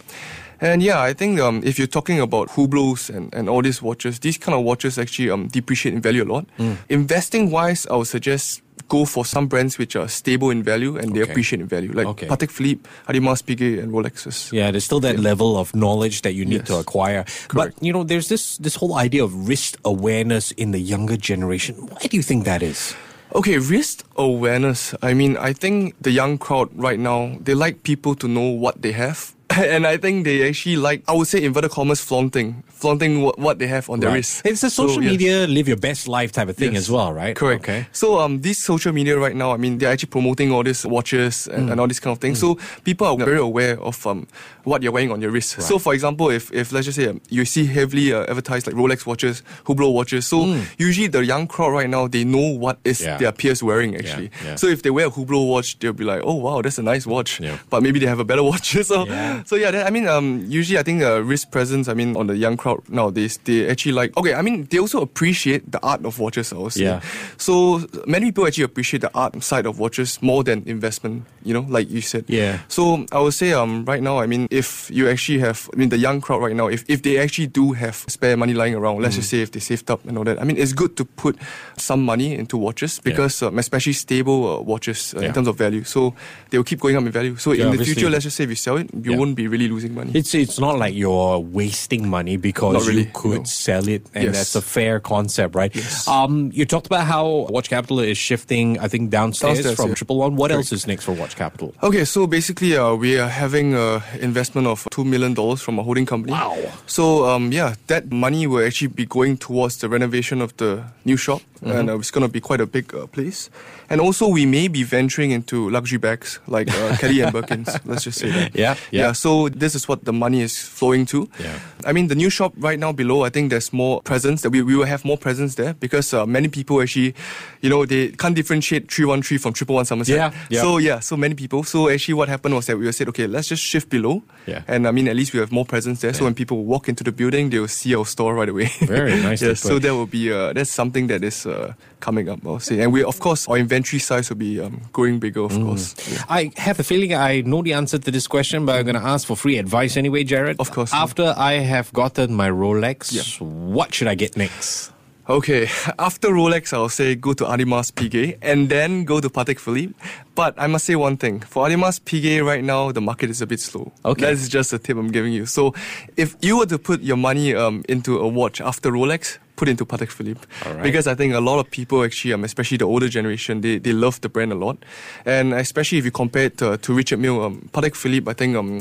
And 0.62 0.82
yeah, 0.82 1.02
I 1.10 1.14
think 1.14 1.40
um, 1.40 1.62
if 1.66 1.78
you're 1.78 1.92
talking 2.00 2.20
about 2.22 2.48
Hublots 2.56 3.10
and, 3.10 3.34
and 3.36 3.50
all 3.50 3.62
these 3.62 3.82
watches, 3.82 4.20
these 4.20 4.38
kind 4.38 4.56
of 4.58 4.64
watches 4.64 4.98
actually 4.98 5.30
um, 5.30 5.48
depreciate 5.48 5.94
in 5.96 6.02
value 6.02 6.24
a 6.24 6.30
lot. 6.34 6.46
Mm. 6.58 6.78
Investing 6.90 7.52
wise, 7.52 7.86
I 7.92 7.96
would 7.98 8.08
suggest 8.08 8.62
go 8.88 9.04
for 9.04 9.26
some 9.26 9.48
brands 9.48 9.78
which 9.80 9.96
are 9.98 10.08
stable 10.08 10.52
in 10.52 10.62
value 10.64 10.96
and 10.96 11.14
they 11.14 11.22
Okay. 11.24 11.32
appreciate 11.32 11.60
in 11.60 11.68
value, 11.68 11.92
like 11.92 12.08
Okay. 12.08 12.28
Patek 12.28 12.52
Philippe, 12.52 12.88
Audemars 13.10 13.42
Piguet, 13.44 13.80
and 13.84 13.92
Rolexes. 13.92 14.52
Yeah, 14.54 14.72
there's 14.72 14.86
still 14.86 15.02
that 15.02 15.18
level 15.20 15.58
of 15.58 15.74
knowledge 15.76 16.22
that 16.22 16.34
you 16.36 16.46
need 16.46 16.66
to 16.68 16.74
Yes. 16.74 16.82
acquire. 16.88 17.26
But 17.54 17.74
you 17.82 17.92
know, 17.92 18.04
there's 18.06 18.28
this 18.30 18.58
this 18.62 18.76
whole 18.80 18.94
idea 19.06 19.24
of 19.26 19.34
risk 19.50 19.76
awareness 19.84 20.52
in 20.56 20.72
the 20.72 20.80
younger 20.80 21.18
generation. 21.18 21.76
Why 21.92 22.08
do 22.08 22.16
you 22.16 22.24
think 22.24 22.46
that 22.46 22.62
is? 22.62 22.94
Okay, 23.34 23.58
risk 23.58 24.06
awareness. 24.16 24.94
I 25.02 25.14
mean, 25.14 25.36
I 25.36 25.52
think 25.52 25.96
the 26.00 26.12
young 26.12 26.38
crowd 26.38 26.70
right 26.76 27.00
now, 27.00 27.38
they 27.42 27.54
like 27.54 27.84
people 27.84 28.16
to 28.16 28.28
know 28.28 28.50
what 28.50 28.82
they 28.82 28.94
have. 28.94 29.35
And 29.76 29.86
I 29.88 29.98
think 29.98 30.26
they 30.26 30.48
actually 30.48 30.76
like, 30.78 31.04
I 31.08 31.14
would 31.14 31.28
say, 31.28 31.44
inverted 31.44 31.72
commas, 31.72 32.02
flaunting, 32.02 32.64
flaunting 32.68 33.22
what, 33.22 33.40
what 33.40 33.60
they 33.60 33.68
have 33.68 33.90
on 33.90 34.00
their 34.00 34.10
Right. 34.10 34.18
wrist. 34.18 34.42
It's 34.46 34.64
a 34.64 34.70
So, 34.70 34.88
social 34.88 35.02
yes. 35.04 35.12
media 35.12 35.48
live 35.48 35.68
your 35.68 35.78
best 35.78 36.08
life 36.08 36.32
type 36.32 36.50
of 36.50 36.58
thing 36.58 36.74
Yes. 36.74 36.84
as 36.84 36.92
well, 36.92 37.14
right? 37.14 37.36
Correct. 37.36 37.64
Okay. 37.64 37.88
So 37.92 38.20
um, 38.20 38.42
these 38.42 38.58
social 38.58 38.92
media 38.94 39.18
right 39.18 39.36
now, 39.36 39.52
I 39.54 39.58
mean, 39.58 39.78
they're 39.78 39.92
actually 39.92 40.10
promoting 40.10 40.52
all 40.52 40.64
these 40.64 40.86
watches 40.86 41.48
Mm. 41.50 41.58
and, 41.58 41.70
and 41.72 41.80
all 41.82 41.88
these 41.88 42.00
kind 42.00 42.12
of 42.16 42.20
things. 42.20 42.40
So 42.40 42.58
people 42.84 43.08
are 43.08 43.18
very 43.18 43.40
aware 43.40 43.80
of 43.80 44.06
um, 44.08 44.28
what 44.64 44.84
you're 44.84 44.92
wearing 44.92 45.12
on 45.12 45.22
your 45.22 45.32
wrist. 45.32 45.62
So 45.62 45.80
for 45.80 45.94
example, 45.94 46.30
if, 46.30 46.52
if 46.54 46.72
let's 46.72 46.86
just 46.86 46.98
say 46.98 47.08
um, 47.08 47.22
you 47.30 47.46
see 47.46 47.66
heavily 47.66 48.14
uh, 48.14 48.24
advertised 48.30 48.68
like 48.68 48.76
Rolex 48.76 49.06
watches, 49.06 49.42
Hublot 49.66 49.94
watches, 49.94 50.26
so 50.28 50.56
usually 50.78 51.08
the 51.08 51.24
young 51.26 51.48
crowd 51.48 51.70
right 51.72 51.90
now 51.90 52.08
they 52.08 52.24
know 52.24 52.48
what 52.60 52.78
is 52.84 53.00
Mm. 53.00 53.06
Yeah. 53.06 53.18
their 53.18 53.32
peers 53.32 53.62
wearing 53.64 53.96
actually. 53.96 54.32
yeah. 54.44 54.56
So 54.56 54.68
if 54.68 54.82
they 54.82 54.90
wear 54.90 55.08
a 55.08 55.12
Hublot 55.12 55.48
watch, 55.48 55.78
they'll 55.80 55.94
be 55.94 56.04
like, 56.04 56.22
oh 56.24 56.36
wow, 56.36 56.62
that's 56.62 56.78
a 56.78 56.84
nice 56.84 57.06
watch. 57.06 57.40
Yeah. 57.40 57.58
But 57.70 57.84
maybe 57.84 58.00
they 58.00 58.08
have 58.08 58.20
a 58.20 58.26
better 58.26 58.44
watch. 58.52 58.76
so 58.84 59.06
Yeah. 59.06 59.44
So 59.46 59.56
yeah, 59.56 59.72
that, 59.72 59.86
I 59.88 59.90
mean, 59.90 60.08
um, 60.08 60.44
usually 60.48 60.78
I 60.80 60.84
think 60.84 61.02
uh, 61.04 61.22
wrist 61.24 61.52
presence. 61.52 61.88
I 61.88 61.94
mean, 61.94 62.16
on 62.18 62.28
the 62.28 62.36
young 62.36 62.58
crowd 62.58 62.82
nowadays, 62.90 63.38
they 63.46 63.70
actually 63.70 63.94
like. 63.94 64.18
Okay, 64.18 64.34
I 64.34 64.42
mean, 64.42 64.66
they 64.70 64.80
also 64.80 65.02
appreciate 65.02 65.72
the 65.72 65.80
art 65.82 66.04
of 66.06 66.20
watches. 66.20 66.52
I 66.52 66.58
would 66.58 66.74
say. 66.74 66.84
Yeah. 66.84 67.02
So 67.38 67.86
many 68.08 68.28
people 68.28 68.48
actually 68.48 68.64
appreciate 68.66 69.02
the 69.02 69.12
art 69.14 69.42
side 69.44 69.66
of 69.66 69.80
watches 69.80 70.22
more 70.22 70.44
than 70.44 70.64
investment. 70.66 71.24
You 71.44 71.54
know, 71.54 71.66
like 71.70 71.90
you 71.90 72.02
said. 72.02 72.26
Yeah. 72.28 72.60
So 72.68 73.06
I 73.12 73.20
would 73.20 73.34
say, 73.34 73.54
um, 73.54 73.86
right 73.86 74.02
now, 74.02 74.20
I 74.20 74.26
mean, 74.28 74.48
if 74.50 74.90
you 74.92 75.08
actually 75.10 75.40
have, 75.40 75.70
I 75.74 75.78
mean, 75.78 75.90
the 75.90 75.98
young 75.98 76.22
crowd 76.22 76.42
right 76.42 76.56
now, 76.56 76.68
if 76.68 76.84
if 76.88 77.02
they 77.04 77.18
actually 77.20 77.48
do 77.48 77.74
have 77.74 78.04
spare 78.08 78.36
money 78.36 78.54
lying 78.54 78.76
around, 78.76 79.02
let's 79.02 79.16
Mm. 79.16 79.20
just 79.20 79.30
say 79.30 79.42
if 79.42 79.52
they 79.52 79.60
saved 79.60 79.90
up 79.92 80.04
and 80.08 80.18
all 80.18 80.24
that, 80.26 80.42
I 80.42 80.44
mean, 80.44 80.58
it's 80.58 80.74
good 80.74 80.98
to 80.98 81.06
put 81.06 81.38
some 81.78 82.04
money 82.04 82.34
into 82.34 82.58
watches 82.58 83.00
because, 83.00 83.44
um, 83.44 83.60
especially 83.60 83.94
stable 83.94 84.58
uh, 84.58 84.62
watches 84.62 85.14
uh, 85.14 85.20
Yeah. 85.22 85.28
in 85.28 85.34
terms 85.34 85.48
of 85.48 85.56
value. 85.58 85.84
So 85.84 86.14
they 86.50 86.58
will 86.58 86.66
keep 86.66 86.80
going 86.80 86.96
up 86.98 87.06
in 87.06 87.12
value. 87.12 87.36
So 87.38 87.52
Yeah, 87.52 87.66
in 87.66 87.72
the 87.72 87.78
obviously. 87.78 87.94
future, 87.94 88.10
let's 88.10 88.24
just 88.24 88.36
say 88.38 88.44
if 88.46 88.50
you 88.50 88.56
sell 88.56 88.78
it, 88.78 88.90
you 88.94 89.12
Yeah. 89.12 89.18
won't 89.18 89.35
be 89.36 89.48
really 89.48 89.68
losing 89.68 89.94
money. 89.94 90.12
It's 90.16 90.34
it's 90.34 90.60
not 90.60 90.78
like 90.80 90.94
you're 90.96 91.40
wasting 91.40 92.10
money 92.10 92.38
because 92.38 92.88
really, 92.88 93.04
you 93.04 93.12
could 93.14 93.40
no. 93.40 93.44
sell 93.44 93.88
it, 93.88 94.06
and 94.14 94.26
Yes. 94.26 94.36
that's 94.36 94.56
a 94.56 94.62
fair 94.62 95.00
concept, 95.00 95.56
right? 95.56 95.74
Yes. 95.76 96.08
Um, 96.08 96.52
you 96.54 96.66
talked 96.66 96.88
about 96.88 97.06
how 97.06 97.48
Watch 97.50 97.70
Capital 97.70 98.00
is 98.00 98.18
shifting, 98.18 98.80
I 98.80 98.88
think, 98.88 99.10
downstairs, 99.12 99.56
Downstairs, 99.58 99.76
from 99.76 99.90
yeah. 99.90 99.96
Triple 99.96 100.18
One. 100.18 100.36
What 100.36 100.50
Correct. 100.52 100.58
else 100.58 100.72
is 100.72 100.88
next 100.88 101.04
for 101.06 101.12
Watch 101.14 101.36
Capital? 101.36 101.74
Okay, 101.84 102.06
so 102.06 102.28
basically, 102.28 102.76
uh, 102.78 102.96
we 102.96 103.20
are 103.20 103.30
having 103.30 103.74
an 103.74 104.02
investment 104.20 104.68
of 104.68 104.88
two 104.92 105.04
million 105.04 105.34
dollars 105.34 105.62
from 105.62 105.80
a 105.80 105.84
holding 105.84 106.06
company. 106.06 106.32
Wow. 106.34 106.58
So 106.88 107.26
um, 107.26 107.52
yeah, 107.52 107.76
that 107.88 108.12
money 108.12 108.48
will 108.48 108.66
actually 108.66 108.88
be 108.88 109.06
going 109.06 109.38
towards 109.38 109.78
the 109.78 109.90
renovation 109.90 110.42
of 110.42 110.56
the 110.58 110.84
new 111.04 111.18
shop, 111.18 111.42
Mm-hmm. 111.66 111.78
and 111.78 111.90
uh, 111.90 111.98
it's 111.98 112.12
going 112.12 112.22
to 112.22 112.32
be 112.32 112.40
quite 112.40 112.62
a 112.62 112.68
big 112.68 112.94
uh, 112.94 113.08
place. 113.08 113.50
And 113.90 114.00
also, 114.00 114.28
we 114.28 114.46
may 114.46 114.68
be 114.68 114.84
venturing 114.84 115.32
into 115.32 115.70
luxury 115.70 115.98
bags 115.98 116.40
like 116.48 116.70
uh, 116.70 116.96
Kelly 117.00 117.22
and 117.22 117.34
Birkins. 117.34 117.80
Let's 117.86 118.04
just 118.04 118.20
say 118.20 118.30
that. 118.30 118.56
Yeah, 118.56 118.76
yeah. 118.92 119.12
So 119.14 119.50
this 119.50 119.74
is 119.74 119.88
what 119.88 120.06
the 120.06 120.14
money 120.14 120.42
is 120.42 120.58
flowing 120.62 121.06
to. 121.08 121.30
Yeah. 121.40 121.60
I 121.86 121.94
mean, 121.94 122.08
the 122.08 122.16
new 122.16 122.30
shop 122.30 122.54
right 122.58 122.80
now 122.80 122.92
below, 122.92 123.24
I 123.24 123.30
think 123.30 123.50
there's 123.50 123.74
more 123.74 124.02
presence. 124.02 124.42
That 124.42 124.52
we, 124.52 124.62
we 124.62 124.76
will 124.76 124.86
have 124.86 125.06
more 125.06 125.18
presence 125.18 125.56
there 125.56 125.74
because 125.74 126.14
uh, 126.14 126.26
many 126.26 126.48
people 126.48 126.82
actually, 126.82 127.16
you 127.62 127.70
know, 127.70 127.86
they 127.86 128.10
can't 128.10 128.36
differentiate 128.36 128.92
313 128.92 129.40
from 129.40 129.52
111 129.52 129.86
Somerset. 129.86 130.16
Yeah, 130.16 130.32
yeah. 130.50 130.62
So 130.62 130.78
yeah, 130.78 131.00
so 131.00 131.18
many 131.18 131.34
people. 131.34 131.64
So 131.64 131.90
actually, 131.90 132.16
what 132.16 132.30
happened 132.30 132.56
was 132.56 132.66
that 132.68 132.78
we 132.78 132.92
said, 132.92 133.10
okay, 133.10 133.28
let's 133.28 133.48
just 133.48 133.64
shift 133.64 133.90
below. 133.90 134.24
Yeah. 134.46 134.62
And 134.68 134.88
I 134.88 134.92
mean, 134.92 135.08
at 135.08 135.16
least 135.16 135.34
we 135.34 135.40
have 135.40 135.52
more 135.52 135.66
presence 135.66 136.02
there. 136.02 136.14
So 136.14 136.26
when 136.26 136.34
people 136.36 136.64
walk 136.64 136.90
into 136.90 137.04
the 137.04 137.12
building, 137.12 137.50
they 137.50 137.60
will 137.60 137.68
see 137.68 137.96
our 137.96 138.06
store 138.06 138.36
right 138.36 138.50
away. 138.50 138.70
Very 138.82 139.22
nice. 139.22 139.42
yes. 139.42 139.62
So 139.62 139.80
that 139.80 139.94
will 139.94 140.06
be 140.06 140.32
uh, 140.32 140.54
that's 140.54 140.72
something 140.72 141.08
that 141.08 141.24
is 141.24 141.46
uh, 141.56 141.74
coming 142.00 142.30
up. 142.30 142.40
I'll 142.46 142.60
say, 142.60 142.80
and 142.82 142.92
we 142.94 143.04
of 143.04 143.20
course 143.20 143.48
our 143.48 143.58
inventory 143.58 144.00
size 144.00 144.30
will 144.30 144.38
be 144.38 144.60
um, 144.60 144.82
growing 144.94 145.20
bigger. 145.20 145.42
Of 145.42 145.54
Mm. 145.54 145.66
course. 145.66 145.96
Yeah. 146.12 146.24
I 146.30 146.52
have 146.58 146.80
a 146.80 146.84
feeling 146.84 147.14
I 147.16 147.42
know 147.42 147.62
the 147.64 147.74
answer 147.74 147.98
to 147.98 148.12
this 148.12 148.28
question, 148.28 148.66
but 148.66 148.76
I'm 148.78 148.86
going 148.86 148.96
to 149.02 149.08
ask 149.14 149.26
for 149.28 149.36
free 149.38 149.58
advice 149.58 149.98
anyway, 149.98 150.24
Jarod. 150.26 150.56
Of 150.60 150.72
course, 150.72 150.92
yeah. 150.94 151.04
After 151.04 151.34
I 151.38 151.54
have 151.74 151.92
gotten 151.94 152.34
my 152.36 152.50
Rolex, 152.50 153.12
Yeah. 153.14 153.24
what 153.46 153.94
should 153.94 154.08
I 154.08 154.16
get 154.16 154.36
next? 154.38 154.92
Okay, 155.28 155.68
after 155.98 156.28
Rolex, 156.30 156.72
I'll 156.72 156.88
say 156.88 157.16
go 157.16 157.34
to 157.34 157.46
Audemars 157.46 157.90
Piguet 157.92 158.38
and 158.44 158.70
then 158.70 159.06
go 159.06 159.20
to 159.20 159.28
Patek 159.28 159.58
Philippe. 159.58 159.94
But 160.36 160.54
I 160.56 160.68
must 160.68 160.86
say 160.86 160.96
one 160.96 161.18
thing: 161.18 161.40
for 161.42 161.66
Audemars 161.66 162.00
Piguet 162.00 162.46
right 162.46 162.64
now, 162.64 162.92
the 162.92 163.02
market 163.02 163.32
is 163.32 163.42
a 163.42 163.48
bit 163.48 163.60
slow. 163.60 163.92
Okay. 164.06 164.22
that's 164.22 164.48
just 164.48 164.72
a 164.72 164.78
tip 164.78 164.98
I'm 164.98 165.10
giving 165.10 165.34
you. 165.34 165.48
So, 165.48 165.74
if 166.16 166.36
you 166.46 166.58
were 166.60 166.68
to 166.68 166.78
put 166.78 167.02
your 167.02 167.18
money 167.18 167.56
um, 167.56 167.82
into 167.90 168.20
a 168.20 168.28
watch 168.28 168.62
after 168.62 168.92
Rolex, 168.92 169.40
put 169.56 169.70
into 169.70 169.86
Patek 169.86 170.12
Philippe 170.12 170.42
right. 170.66 170.84
because 170.84 171.08
I 171.08 171.16
think 171.16 171.34
a 171.34 171.40
lot 171.40 171.60
of 171.60 171.70
people 171.70 172.04
actually, 172.04 172.34
um, 172.34 172.44
especially 172.44 172.78
the 172.78 172.86
older 172.86 173.10
generation, 173.10 173.62
they, 173.62 173.78
they 173.78 173.94
love 173.94 174.22
the 174.22 174.30
brand 174.30 174.52
a 174.52 174.56
lot, 174.56 174.78
and 175.26 175.54
especially 175.54 175.98
if 175.98 176.06
you 176.06 176.12
compare 176.12 176.46
it 176.46 176.58
to, 176.58 176.78
to 176.78 176.94
Richard 176.94 177.20
Mille, 177.20 177.42
um, 177.44 177.70
Patek 177.74 177.96
Philippe, 177.96 178.30
I 178.30 178.34
think 178.34 178.56
um, 178.56 178.80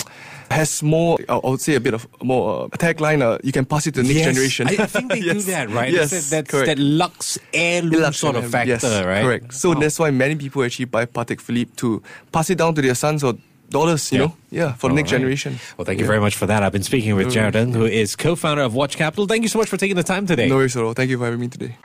has 0.50 0.82
more. 0.82 1.18
I 1.28 1.38
would 1.42 1.60
say 1.60 1.74
a 1.74 1.80
bit 1.80 1.94
of 1.94 2.06
more 2.22 2.64
uh, 2.64 2.68
tagline. 2.76 3.22
Uh, 3.22 3.38
you 3.42 3.52
can 3.52 3.64
pass 3.64 3.86
it 3.86 3.94
to 3.94 4.02
the 4.02 4.08
next 4.08 4.18
Yes, 4.18 4.34
generation. 4.34 4.68
I, 4.68 4.82
I 4.82 4.86
think 4.86 5.10
they 5.10 5.20
do 5.32 5.40
that, 5.42 5.70
right? 5.70 5.92
Yes, 5.92 6.30
that's 6.30 6.50
correct. 6.50 6.66
that 6.66 6.78
Lux 6.78 7.38
heirloom 7.52 8.02
Lux 8.02 8.16
sort 8.16 8.36
of 8.36 8.50
factor, 8.50 8.70
yes, 8.70 8.84
right? 8.84 9.22
Correct. 9.22 9.54
So 9.54 9.74
that's 9.74 9.98
why 9.98 10.10
many 10.10 10.36
people 10.36 10.62
actually 10.64 10.86
buy 10.86 11.06
Patek 11.06 11.40
Philippe 11.40 11.72
to 11.76 12.02
pass 12.32 12.50
it 12.50 12.58
down 12.58 12.74
to 12.74 12.82
their 12.82 12.94
sons 12.94 13.24
or 13.24 13.34
daughters, 13.70 14.10
you 14.12 14.18
Yeah. 14.18 14.24
know? 14.26 14.34
Yeah, 14.50 14.72
for 14.74 14.88
the 14.90 14.94
next 14.96 15.10
right. 15.12 15.18
generation. 15.18 15.58
Well, 15.76 15.84
thank 15.84 15.98
you 15.98 16.04
Yeah. 16.04 16.08
very 16.08 16.20
much 16.20 16.36
for 16.36 16.46
that. 16.46 16.62
I've 16.62 16.72
been 16.72 16.82
speaking 16.82 17.14
with 17.16 17.28
mm. 17.28 17.32
Jarod 17.32 17.54
Ng, 17.56 17.72
who 17.72 17.84
is 17.86 18.16
co-founder 18.16 18.62
of 18.62 18.74
Watch 18.74 18.96
Capital. 18.96 19.26
Thank 19.26 19.42
you 19.42 19.48
so 19.48 19.58
much 19.58 19.68
for 19.68 19.76
taking 19.76 19.96
the 19.96 20.02
time 20.02 20.26
today. 20.26 20.48
No 20.48 20.56
worries 20.56 20.76
at 20.76 20.82
all. 20.82 20.92
Thank 20.94 21.10
you 21.10 21.18
for 21.18 21.24
having 21.24 21.40
me 21.40 21.48
today. 21.48 21.76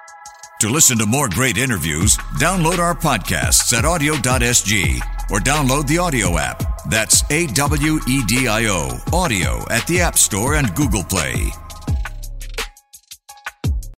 To 0.61 0.69
listen 0.69 0.97
to 0.97 1.05
more 1.05 1.29
great 1.29 1.57
interviews, 1.57 2.17
download 2.37 2.79
our 2.79 2.93
podcasts 2.93 3.71
at 3.77 3.85
awedio.sg 3.85 4.99
or 5.31 5.39
download 5.39 5.87
the 5.87 5.95
AWEDIO 5.95 6.37
app. 6.37 6.61
That's 6.89 7.23
A 7.31 7.47
W 7.47 7.99
E 8.07 8.23
D 8.27 8.47
I 8.49 8.65
O, 8.65 8.89
AWEDIO 9.11 9.65
at 9.71 9.87
the 9.87 10.01
App 10.01 10.17
Store 10.17 10.55
and 10.55 10.73
Google 10.75 11.03
Play. 11.03 11.49